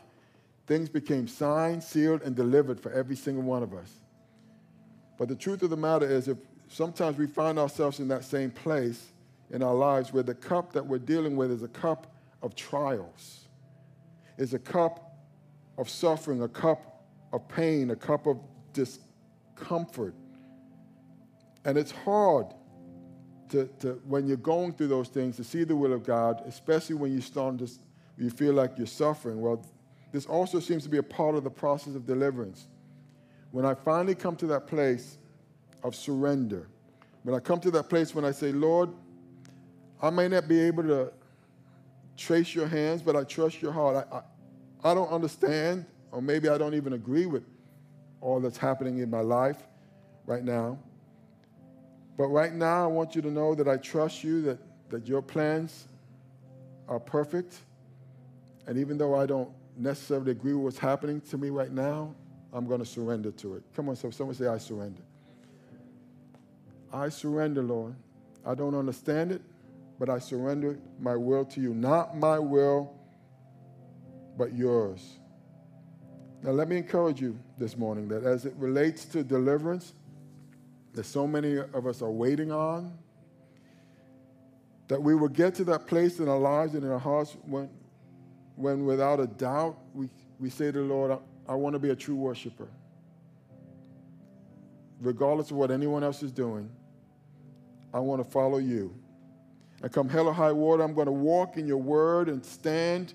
things 0.68 0.90
became 0.90 1.26
signed, 1.26 1.82
sealed, 1.82 2.22
and 2.24 2.36
delivered 2.36 2.82
for 2.82 2.92
every 2.92 3.16
single 3.16 3.44
one 3.44 3.64
of 3.64 3.74
us. 3.74 3.94
But 5.18 5.30
the 5.30 5.38
truth 5.38 5.64
of 5.64 5.70
the 5.70 5.78
matter 5.78 6.06
is, 6.06 6.28
if 6.28 6.38
sometimes 6.68 7.18
we 7.18 7.28
find 7.28 7.58
ourselves 7.58 8.02
in 8.02 8.10
that 8.10 8.26
same 8.26 8.52
place, 8.52 9.11
in 9.52 9.62
our 9.62 9.76
lives 9.76 10.14
where 10.14 10.24
the 10.24 10.34
cup 10.34 10.74
that 10.74 10.86
we're 10.86 10.98
dealing 10.98 11.36
with 11.36 11.52
is 11.52 11.64
a 11.64 11.68
cup 11.68 12.14
of 12.42 12.56
trials, 12.56 13.48
is 14.38 14.54
a 14.54 14.60
cup 14.60 15.18
of 15.78 15.90
suffering, 15.90 16.42
a 16.42 16.48
cup 16.48 17.06
of 17.34 17.48
pain, 17.48 17.92
a 17.92 17.96
cup 17.96 18.28
of 18.28 18.40
discomfort. 18.74 20.16
And 21.66 21.78
it's 21.78 21.92
hard 21.92 22.48
to, 23.50 23.70
to, 23.80 24.02
when 24.06 24.26
you're 24.26 24.38
going 24.38 24.74
through 24.74 24.88
those 24.88 25.10
things 25.10 25.36
to 25.36 25.44
see 25.44 25.64
the 25.64 25.76
will 25.76 25.94
of 25.94 26.04
God, 26.04 26.42
especially 26.46 26.96
when 26.96 27.12
you 27.12 27.22
start 27.22 27.60
to, 27.60 27.70
you 28.18 28.30
feel 28.30 28.54
like 28.54 28.78
you're 28.78 28.88
suffering. 28.88 29.42
Well, 29.42 29.66
this 30.12 30.26
also 30.26 30.60
seems 30.60 30.84
to 30.84 30.90
be 30.90 30.98
a 30.98 31.04
part 31.04 31.36
of 31.36 31.44
the 31.44 31.50
process 31.50 31.96
of 31.96 32.06
deliverance. 32.06 32.68
When 33.52 33.66
I 33.66 33.74
finally 33.74 34.16
come 34.16 34.36
to 34.38 34.48
that 34.48 34.68
place 34.68 35.18
of 35.84 35.96
surrender, 35.96 36.68
when 37.24 37.36
I 37.36 37.40
come 37.40 37.60
to 37.60 37.72
that 37.72 37.90
place 37.90 38.16
when 38.16 38.26
I 38.26 38.32
say, 38.32 38.52
Lord, 38.52 38.90
I 40.02 40.10
may 40.10 40.28
not 40.28 40.48
be 40.48 40.60
able 40.60 40.84
to 40.84 41.12
trace 42.18 42.56
your 42.56 42.68
hands, 42.68 43.02
but 43.02 43.16
I 43.16 43.24
trust 43.24 43.62
your 43.62 43.72
heart. 43.72 44.08
I, 44.12 44.18
I, 44.18 44.92
I 44.92 44.94
don't 44.96 45.10
understand, 45.10 45.86
or 46.12 46.22
maybe 46.22 46.50
I 46.50 46.58
don't 46.58 46.74
even 46.74 46.94
agree 46.94 47.28
with 47.28 47.44
all 48.20 48.40
that's 48.40 48.58
happening 48.58 49.00
in 49.00 49.10
my 49.10 49.22
life 49.22 49.62
right 50.26 50.44
now. 50.44 50.78
But 52.18 52.28
right 52.28 52.54
now, 52.54 52.84
I 52.84 52.88
want 52.88 53.16
you 53.16 53.22
to 53.22 53.32
know 53.32 53.56
that 53.56 53.68
I 53.68 53.78
trust 53.78 54.24
you, 54.24 54.42
that, 54.44 54.58
that 54.90 55.08
your 55.08 55.22
plans 55.22 55.88
are 56.88 57.00
perfect. 57.00 57.60
And 58.68 58.78
even 58.78 58.98
though 58.98 59.16
I 59.16 59.26
don't 59.26 59.50
necessarily 59.78 60.32
agree 60.32 60.54
with 60.54 60.64
what's 60.64 60.78
happening 60.78 61.22
to 61.22 61.38
me 61.38 61.50
right 61.50 61.72
now, 61.72 62.14
I'm 62.54 62.68
going 62.68 62.80
to 62.80 62.86
surrender 62.86 63.32
to 63.32 63.56
it. 63.56 63.64
Come 63.76 63.90
on, 63.90 63.96
so 63.96 64.10
someone 64.12 64.36
say, 64.36 64.48
I 64.48 64.58
surrender. 64.58 65.02
I 66.92 67.10
surrender, 67.10 67.64
Lord. 67.64 67.96
I 68.46 68.56
don't 68.56 68.76
understand 68.76 69.32
it 69.32 69.42
but 70.02 70.10
I 70.10 70.18
surrender 70.18 70.80
my 71.00 71.16
will 71.16 71.46
to 71.46 71.62
you. 71.62 71.76
Not 71.76 72.18
my 72.18 72.40
will, 72.40 72.92
but 74.36 74.52
yours. 74.52 75.20
Now, 76.42 76.50
let 76.50 76.68
me 76.68 76.78
encourage 76.78 77.22
you 77.22 77.38
this 77.60 77.78
morning 77.78 78.08
that 78.08 78.24
as 78.24 78.48
it 78.48 78.56
relates 78.58 79.06
to 79.06 79.24
deliverance, 79.24 79.94
that 80.94 81.04
so 81.04 81.28
many 81.28 81.58
of 81.58 81.86
us 81.86 82.02
are 82.02 82.10
waiting 82.10 82.52
on, 82.52 82.98
that 84.88 85.00
we 85.00 85.14
will 85.14 85.28
get 85.28 85.54
to 85.56 85.64
that 85.66 85.86
place 85.86 86.18
in 86.18 86.28
our 86.28 86.40
lives 86.40 86.74
and 86.74 86.84
in 86.84 86.90
our 86.90 86.98
hearts 86.98 87.38
when, 87.44 87.70
when 88.56 88.88
without 88.88 89.20
a 89.20 89.28
doubt, 89.28 89.78
we, 89.94 90.10
we 90.40 90.50
say 90.50 90.72
to 90.72 90.80
the 90.80 90.84
Lord, 90.84 91.12
I, 91.12 91.52
I 91.52 91.54
want 91.54 91.74
to 91.74 91.80
be 91.80 91.92
a 91.92 91.96
true 91.96 92.16
worshiper. 92.16 92.70
Regardless 95.00 95.52
of 95.52 95.58
what 95.58 95.70
anyone 95.70 96.04
else 96.04 96.24
is 96.24 96.32
doing, 96.32 96.72
I 97.94 98.00
want 98.00 98.26
to 98.26 98.28
follow 98.28 98.58
you. 98.58 98.96
And 99.82 99.91
come 99.91 100.10
hell 100.10 100.28
or 100.28 100.34
high 100.34 100.52
water, 100.52 100.84
I'm 100.84 100.94
going 100.94 101.08
to 101.08 101.12
walk 101.12 101.58
in 101.58 101.67
your 101.67 101.78
word 101.78 102.30
and 102.30 102.46
stand 102.46 103.13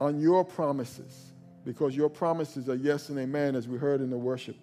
on 0.00 0.20
your 0.20 0.44
promises 0.44 1.32
because 1.64 1.96
your 1.96 2.08
promises 2.08 2.68
are 2.68 2.74
yes 2.74 3.08
and 3.08 3.18
amen, 3.18 3.54
as 3.54 3.68
we 3.68 3.78
heard 3.78 4.00
in 4.00 4.10
the 4.10 4.18
worship 4.18 4.56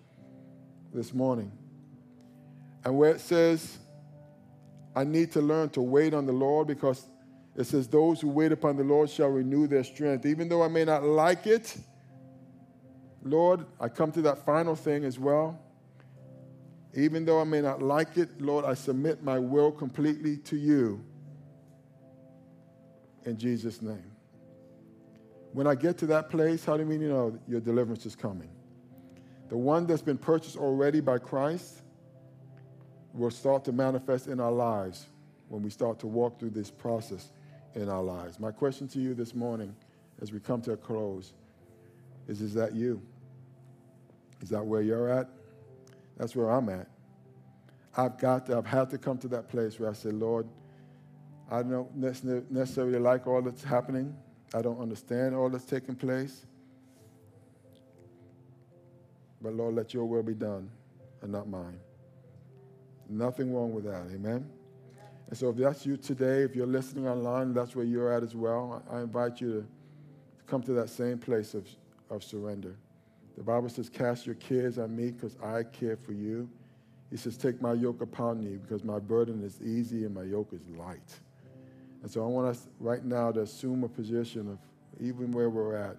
this 0.93 1.13
morning. 1.13 1.51
And 2.83 2.97
where 2.97 3.11
it 3.11 3.21
says, 3.21 3.77
I 4.95 5.03
need 5.03 5.31
to 5.33 5.41
learn 5.41 5.69
to 5.69 5.81
wait 5.81 6.13
on 6.13 6.25
the 6.25 6.33
Lord 6.33 6.67
because 6.67 7.05
it 7.55 7.65
says, 7.65 7.87
Those 7.87 8.21
who 8.21 8.29
wait 8.29 8.51
upon 8.51 8.77
the 8.77 8.83
Lord 8.83 9.09
shall 9.09 9.29
renew 9.29 9.67
their 9.67 9.83
strength. 9.83 10.25
Even 10.25 10.49
though 10.49 10.63
I 10.63 10.67
may 10.67 10.85
not 10.85 11.03
like 11.03 11.45
it, 11.45 11.77
Lord, 13.23 13.65
I 13.79 13.89
come 13.89 14.11
to 14.13 14.21
that 14.23 14.45
final 14.45 14.75
thing 14.75 15.03
as 15.03 15.19
well. 15.19 15.59
Even 16.99 17.23
though 17.23 17.39
I 17.39 17.45
may 17.45 17.61
not 17.61 17.81
like 17.81 18.17
it, 18.17 18.41
Lord, 18.41 18.65
I 18.65 18.73
submit 18.73 19.23
my 19.23 19.39
will 19.39 19.71
completely 19.71 20.35
to 20.37 20.57
you. 20.57 21.01
In 23.23 23.37
Jesus' 23.37 23.81
name. 23.81 24.11
When 25.53 25.65
I 25.65 25.75
get 25.75 25.97
to 25.99 26.05
that 26.07 26.29
place, 26.29 26.65
how 26.65 26.75
do 26.75 26.83
you 26.83 26.89
mean 26.89 26.99
you 26.99 27.07
know 27.07 27.39
your 27.47 27.61
deliverance 27.61 28.05
is 28.05 28.17
coming? 28.17 28.49
The 29.47 29.57
one 29.57 29.87
that's 29.87 30.01
been 30.01 30.17
purchased 30.17 30.57
already 30.57 30.99
by 30.99 31.19
Christ 31.19 31.81
will 33.13 33.31
start 33.31 33.63
to 33.65 33.71
manifest 33.71 34.27
in 34.27 34.41
our 34.41 34.51
lives 34.51 35.07
when 35.47 35.63
we 35.63 35.69
start 35.69 35.99
to 35.99 36.07
walk 36.07 36.37
through 36.37 36.51
this 36.51 36.69
process 36.69 37.31
in 37.75 37.87
our 37.87 38.03
lives. 38.03 38.41
My 38.41 38.51
question 38.51 38.89
to 38.89 38.99
you 38.99 39.13
this 39.13 39.33
morning 39.33 39.73
as 40.21 40.33
we 40.33 40.39
come 40.41 40.61
to 40.63 40.73
a 40.73 40.77
close 40.77 41.31
is 42.27 42.41
Is 42.41 42.53
that 42.55 42.75
you? 42.75 43.01
Is 44.41 44.49
that 44.49 44.63
where 44.63 44.81
you're 44.81 45.09
at? 45.09 45.29
That's 46.19 46.35
where 46.35 46.51
I'm 46.51 46.69
at. 46.69 46.87
I've 47.97 48.19
got 48.19 48.45
to, 48.47 48.57
I've 48.57 48.67
had 48.67 48.89
to 48.91 48.97
come 48.99 49.17
to 49.19 49.27
that 49.29 49.49
place 49.49 49.79
where 49.79 49.89
I 49.89 49.93
say, 49.93 50.09
Lord, 50.09 50.47
I 51.49 51.63
don't 51.63 51.95
necessarily 51.95 52.99
like 52.99 53.25
all 53.25 53.41
that's 53.41 53.63
happening. 53.63 54.15
I 54.53 54.61
don't 54.61 54.79
understand 54.79 55.33
all 55.33 55.49
that's 55.49 55.65
taking 55.65 55.95
place. 55.95 56.45
But 59.41 59.53
Lord, 59.53 59.75
let 59.75 59.93
your 59.93 60.05
will 60.05 60.21
be 60.21 60.33
done 60.33 60.69
and 61.21 61.31
not 61.31 61.47
mine. 61.47 61.79
Nothing 63.09 63.53
wrong 63.53 63.73
with 63.73 63.85
that. 63.85 64.03
Amen. 64.13 64.47
And 65.29 65.37
so 65.37 65.49
if 65.49 65.57
that's 65.57 65.85
you 65.85 65.95
today, 65.97 66.43
if 66.43 66.55
you're 66.55 66.67
listening 66.67 67.07
online, 67.07 67.53
that's 67.53 67.75
where 67.75 67.85
you're 67.85 68.11
at 68.11 68.23
as 68.23 68.35
well, 68.35 68.83
I 68.91 68.99
invite 68.99 69.39
you 69.39 69.61
to 69.61 69.67
come 70.45 70.61
to 70.63 70.73
that 70.73 70.89
same 70.89 71.17
place 71.17 71.53
of, 71.53 71.67
of 72.09 72.23
surrender. 72.23 72.75
The 73.39 73.45
Bible 73.45 73.69
says, 73.69 73.87
Cast 73.87 74.25
your 74.25 74.35
cares 74.35 74.77
on 74.77 74.93
me 74.93 75.11
because 75.11 75.37
I 75.41 75.63
care 75.63 75.95
for 75.95 76.11
you. 76.11 76.49
He 77.09 77.15
says, 77.15 77.37
Take 77.37 77.61
my 77.61 77.71
yoke 77.71 78.01
upon 78.01 78.43
you 78.43 78.59
because 78.59 78.83
my 78.83 78.99
burden 78.99 79.41
is 79.45 79.61
easy 79.61 80.03
and 80.03 80.13
my 80.13 80.23
yoke 80.23 80.49
is 80.51 80.59
light. 80.77 81.17
And 82.01 82.11
so 82.11 82.21
I 82.21 82.27
want 82.27 82.47
us 82.47 82.67
right 82.81 83.03
now 83.03 83.31
to 83.31 83.39
assume 83.39 83.85
a 83.85 83.87
position 83.87 84.49
of, 84.49 84.57
even 85.01 85.31
where 85.31 85.49
we're 85.49 85.77
at, 85.77 85.95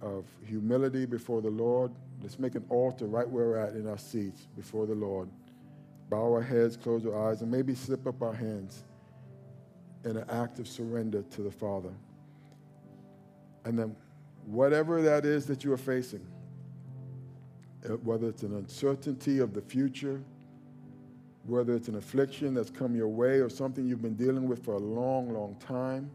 of 0.00 0.26
humility 0.46 1.06
before 1.06 1.42
the 1.42 1.50
Lord. 1.50 1.90
Let's 2.22 2.38
make 2.38 2.54
an 2.54 2.64
altar 2.68 3.06
right 3.06 3.28
where 3.28 3.46
we're 3.46 3.58
at 3.58 3.74
in 3.74 3.88
our 3.88 3.98
seats 3.98 4.46
before 4.56 4.86
the 4.86 4.94
Lord. 4.94 5.28
Bow 6.08 6.32
our 6.32 6.42
heads, 6.42 6.76
close 6.76 7.04
our 7.04 7.28
eyes, 7.28 7.42
and 7.42 7.50
maybe 7.50 7.74
slip 7.74 8.06
up 8.06 8.22
our 8.22 8.32
hands 8.32 8.84
in 10.04 10.16
an 10.16 10.30
act 10.30 10.60
of 10.60 10.68
surrender 10.68 11.22
to 11.32 11.42
the 11.42 11.50
Father. 11.50 11.92
And 13.64 13.76
then 13.76 13.96
whatever 14.46 15.02
that 15.02 15.24
is 15.24 15.46
that 15.46 15.64
you 15.64 15.72
are 15.72 15.78
facing, 15.78 16.26
uh, 17.88 17.94
whether 17.98 18.28
it's 18.28 18.42
an 18.42 18.54
uncertainty 18.56 19.38
of 19.38 19.54
the 19.54 19.60
future, 19.60 20.22
whether 21.44 21.74
it's 21.74 21.88
an 21.88 21.96
affliction 21.96 22.54
that's 22.54 22.70
come 22.70 22.94
your 22.94 23.08
way 23.08 23.38
or 23.38 23.48
something 23.48 23.86
you've 23.86 24.02
been 24.02 24.14
dealing 24.14 24.48
with 24.48 24.64
for 24.64 24.74
a 24.74 24.78
long, 24.78 25.32
long 25.32 25.56
time, 25.56 26.10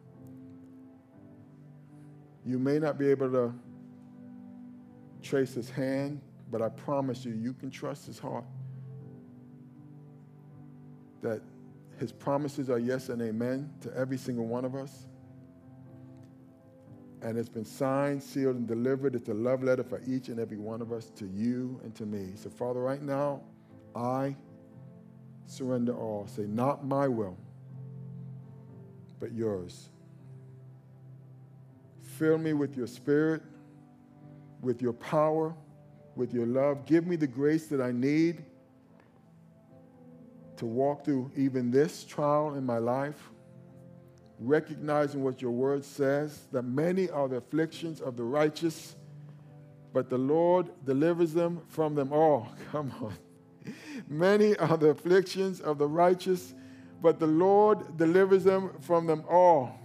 you 2.46 2.60
may 2.60 2.78
not 2.78 2.98
be 2.98 3.10
able 3.10 3.32
to 3.32 3.54
trace 5.24 5.54
his 5.54 5.70
hand, 5.70 6.22
but 6.52 6.62
I 6.62 6.70
promise 6.70 7.26
you, 7.26 7.34
you 7.34 7.54
can 7.54 7.72
trust 7.72 8.06
his 8.06 8.20
heart. 8.20 8.46
That 11.24 11.42
his 12.00 12.12
promises 12.12 12.70
are 12.70 12.78
yes 12.78 13.10
and 13.10 13.22
amen 13.22 13.72
to 13.82 13.96
every 13.98 14.18
single 14.18 14.46
one 14.46 14.64
of 14.64 14.76
us 14.76 15.08
and 17.26 17.40
it's 17.40 17.50
been 17.50 17.66
signed, 17.66 18.22
sealed, 18.22 18.56
and 18.56 18.68
delivered. 18.68 19.16
It's 19.16 19.30
a 19.30 19.34
love 19.34 19.64
letter 19.64 19.84
for 19.84 20.00
each 20.06 20.30
and 20.30 20.40
every 20.40 20.60
one 20.60 20.80
of 20.80 20.92
us 20.92 21.10
to 21.16 21.26
you 21.26 21.82
and 21.84 21.96
to 21.96 22.06
me. 22.06 22.34
So, 22.36 22.52
Father, 22.52 22.80
right 22.80 23.02
now, 23.02 23.42
I 23.96 24.36
surrender 25.48 25.98
all. 25.98 26.28
Say, 26.28 26.44
not 26.44 26.86
my 26.86 27.08
will, 27.08 27.36
but 29.20 29.34
yours. 29.34 29.90
Fill 32.04 32.38
me 32.38 32.54
with 32.54 32.78
your 32.78 32.86
spirit, 32.86 33.42
with 34.62 34.80
your 34.80 34.94
power, 34.94 35.56
with 36.16 36.32
your 36.32 36.46
love. 36.46 36.86
Give 36.86 37.08
me 37.08 37.16
the 37.16 37.26
grace 37.26 37.66
that 37.68 37.82
I 37.82 37.92
need 37.92 38.46
to 40.58 40.68
walk 40.68 41.04
through 41.04 41.32
even 41.36 41.72
this 41.72 42.04
trial 42.04 42.54
in 42.54 42.64
my 42.64 42.78
life 42.78 43.32
recognizing 44.40 45.24
what 45.24 45.42
your 45.42 45.52
word 45.52 45.84
says, 45.84 46.48
that 46.52 46.64
many 46.64 47.10
are 47.10 47.28
the 47.28 47.38
afflictions 47.38 48.02
of 48.02 48.18
the 48.18 48.24
righteous, 48.24 48.96
but 49.94 50.10
the 50.10 50.18
Lord 50.18 50.70
delivers 50.86 51.34
them 51.34 51.62
from 51.68 51.96
them 51.96 52.12
all. 52.12 52.50
Come 52.72 52.94
on. 53.02 53.14
Many 54.08 54.56
are 54.58 54.78
the 54.78 54.90
afflictions 54.90 55.62
of 55.62 55.78
the 55.78 55.88
righteous, 55.88 56.54
but 57.02 57.20
the 57.20 57.28
Lord 57.28 57.98
delivers 57.98 58.44
them 58.44 58.72
from 58.82 59.08
them 59.08 59.24
all. 59.30 59.80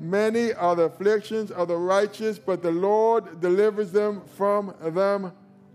Many 0.00 0.52
are 0.54 0.76
the 0.76 0.84
afflictions 0.84 1.50
of 1.50 1.68
the 1.68 1.76
righteous, 1.76 2.38
but 2.38 2.62
the 2.62 2.70
Lord 2.70 3.40
delivers 3.40 3.90
them 3.92 4.22
from 4.36 4.74
them 4.80 5.32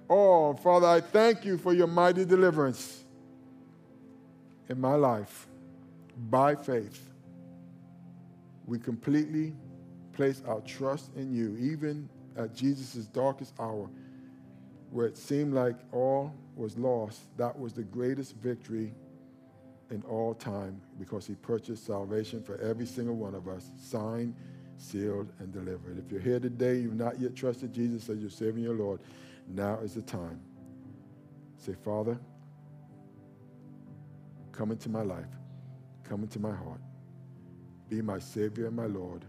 all. 0.10 0.56
Father, 0.56 0.88
I 0.88 1.02
thank 1.02 1.46
you 1.46 1.58
for 1.58 1.74
your 1.74 1.88
mighty 1.88 2.24
deliverance 2.26 3.04
in 4.70 4.80
my 4.80 4.96
life 4.96 5.48
by 6.30 6.56
faith 6.56 7.13
we 8.66 8.80
completely 8.80 9.56
place 10.14 10.42
our 10.48 10.62
trust 10.62 11.14
in 11.16 11.34
you, 11.34 11.58
even 11.60 12.10
at 12.38 12.54
Jesus' 12.54 13.06
darkest 13.08 13.54
hour, 13.60 13.90
where 14.92 15.08
it 15.08 15.18
seemed 15.18 15.54
like 15.54 15.76
all 15.92 16.34
was 16.56 16.78
lost. 16.78 17.22
That 17.38 17.58
was 17.58 17.74
the 17.74 17.84
greatest 17.84 18.36
victory 18.38 18.94
in 19.90 20.04
all 20.04 20.34
time 20.34 20.82
because 21.00 21.28
he 21.28 21.36
purchased 21.36 21.86
salvation 21.86 22.42
for 22.42 22.58
every 22.60 22.86
single 22.86 23.16
one 23.16 23.36
of 23.36 23.48
us, 23.48 23.72
signed, 23.78 24.36
sealed, 24.78 25.32
and 25.40 25.52
delivered. 25.52 26.02
If 26.04 26.12
you're 26.12 26.22
here 26.22 26.40
today, 26.40 26.78
you've 26.78 26.96
not 26.96 27.20
yet 27.20 27.36
trusted 27.36 27.74
Jesus 27.74 28.10
as 28.10 28.20
your 28.20 28.30
Savior 28.30 28.56
and 28.56 28.64
your 28.64 28.76
Lord, 28.76 29.00
now 29.48 29.80
is 29.80 29.94
the 29.94 30.02
time. 30.02 30.40
Say, 31.58 31.74
Father, 31.74 32.18
come 34.52 34.72
into 34.72 34.90
my 34.90 35.02
life, 35.02 35.26
come 36.04 36.24
into 36.24 36.40
my 36.40 36.54
heart. 36.54 36.82
Be 37.90 38.02
my 38.02 38.20
Savior 38.20 38.68
and 38.68 38.76
my 38.76 38.86
Lord. 38.86 39.24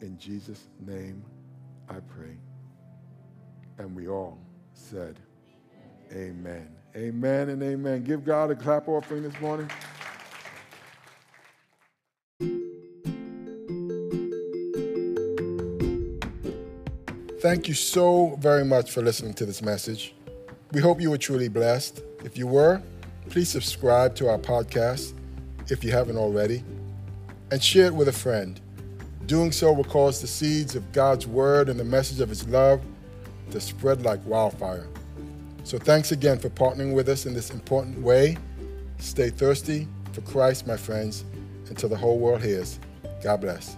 In 0.00 0.18
Jesus' 0.18 0.68
name 0.84 1.24
I 1.88 1.94
pray. 2.00 2.36
And 3.78 3.94
we 3.94 4.08
all 4.08 4.38
said, 4.72 5.18
Amen. 6.12 6.68
Amen 6.94 7.48
and 7.48 7.62
amen. 7.62 8.04
Give 8.04 8.24
God 8.24 8.50
a 8.50 8.54
clap 8.54 8.86
offering 8.86 9.22
this 9.22 9.40
morning. 9.40 9.70
Thank 17.40 17.66
you 17.66 17.74
so 17.74 18.36
very 18.40 18.64
much 18.64 18.92
for 18.92 19.02
listening 19.02 19.34
to 19.34 19.46
this 19.46 19.62
message. 19.62 20.14
We 20.70 20.80
hope 20.80 21.00
you 21.00 21.10
were 21.10 21.18
truly 21.18 21.48
blessed. 21.48 22.00
If 22.24 22.38
you 22.38 22.46
were, 22.46 22.80
please 23.30 23.48
subscribe 23.48 24.14
to 24.16 24.28
our 24.28 24.38
podcast 24.38 25.14
if 25.68 25.82
you 25.82 25.90
haven't 25.90 26.18
already 26.18 26.62
and 27.52 27.62
share 27.62 27.84
it 27.84 27.94
with 27.94 28.08
a 28.08 28.12
friend. 28.12 28.58
Doing 29.26 29.52
so 29.52 29.70
will 29.74 29.84
cause 29.84 30.22
the 30.22 30.26
seeds 30.26 30.74
of 30.74 30.90
God's 30.92 31.26
word 31.26 31.68
and 31.68 31.78
the 31.78 31.84
message 31.84 32.20
of 32.20 32.30
his 32.30 32.48
love 32.48 32.80
to 33.50 33.60
spread 33.60 34.00
like 34.00 34.24
wildfire. 34.24 34.88
So 35.62 35.76
thanks 35.76 36.12
again 36.12 36.38
for 36.38 36.48
partnering 36.48 36.94
with 36.94 37.10
us 37.10 37.26
in 37.26 37.34
this 37.34 37.50
important 37.50 38.00
way. 38.00 38.38
Stay 38.98 39.28
thirsty 39.28 39.86
for 40.12 40.22
Christ, 40.22 40.66
my 40.66 40.78
friends, 40.78 41.26
until 41.68 41.90
the 41.90 41.96
whole 41.96 42.18
world 42.18 42.42
hears. 42.42 42.80
God 43.22 43.42
bless. 43.42 43.76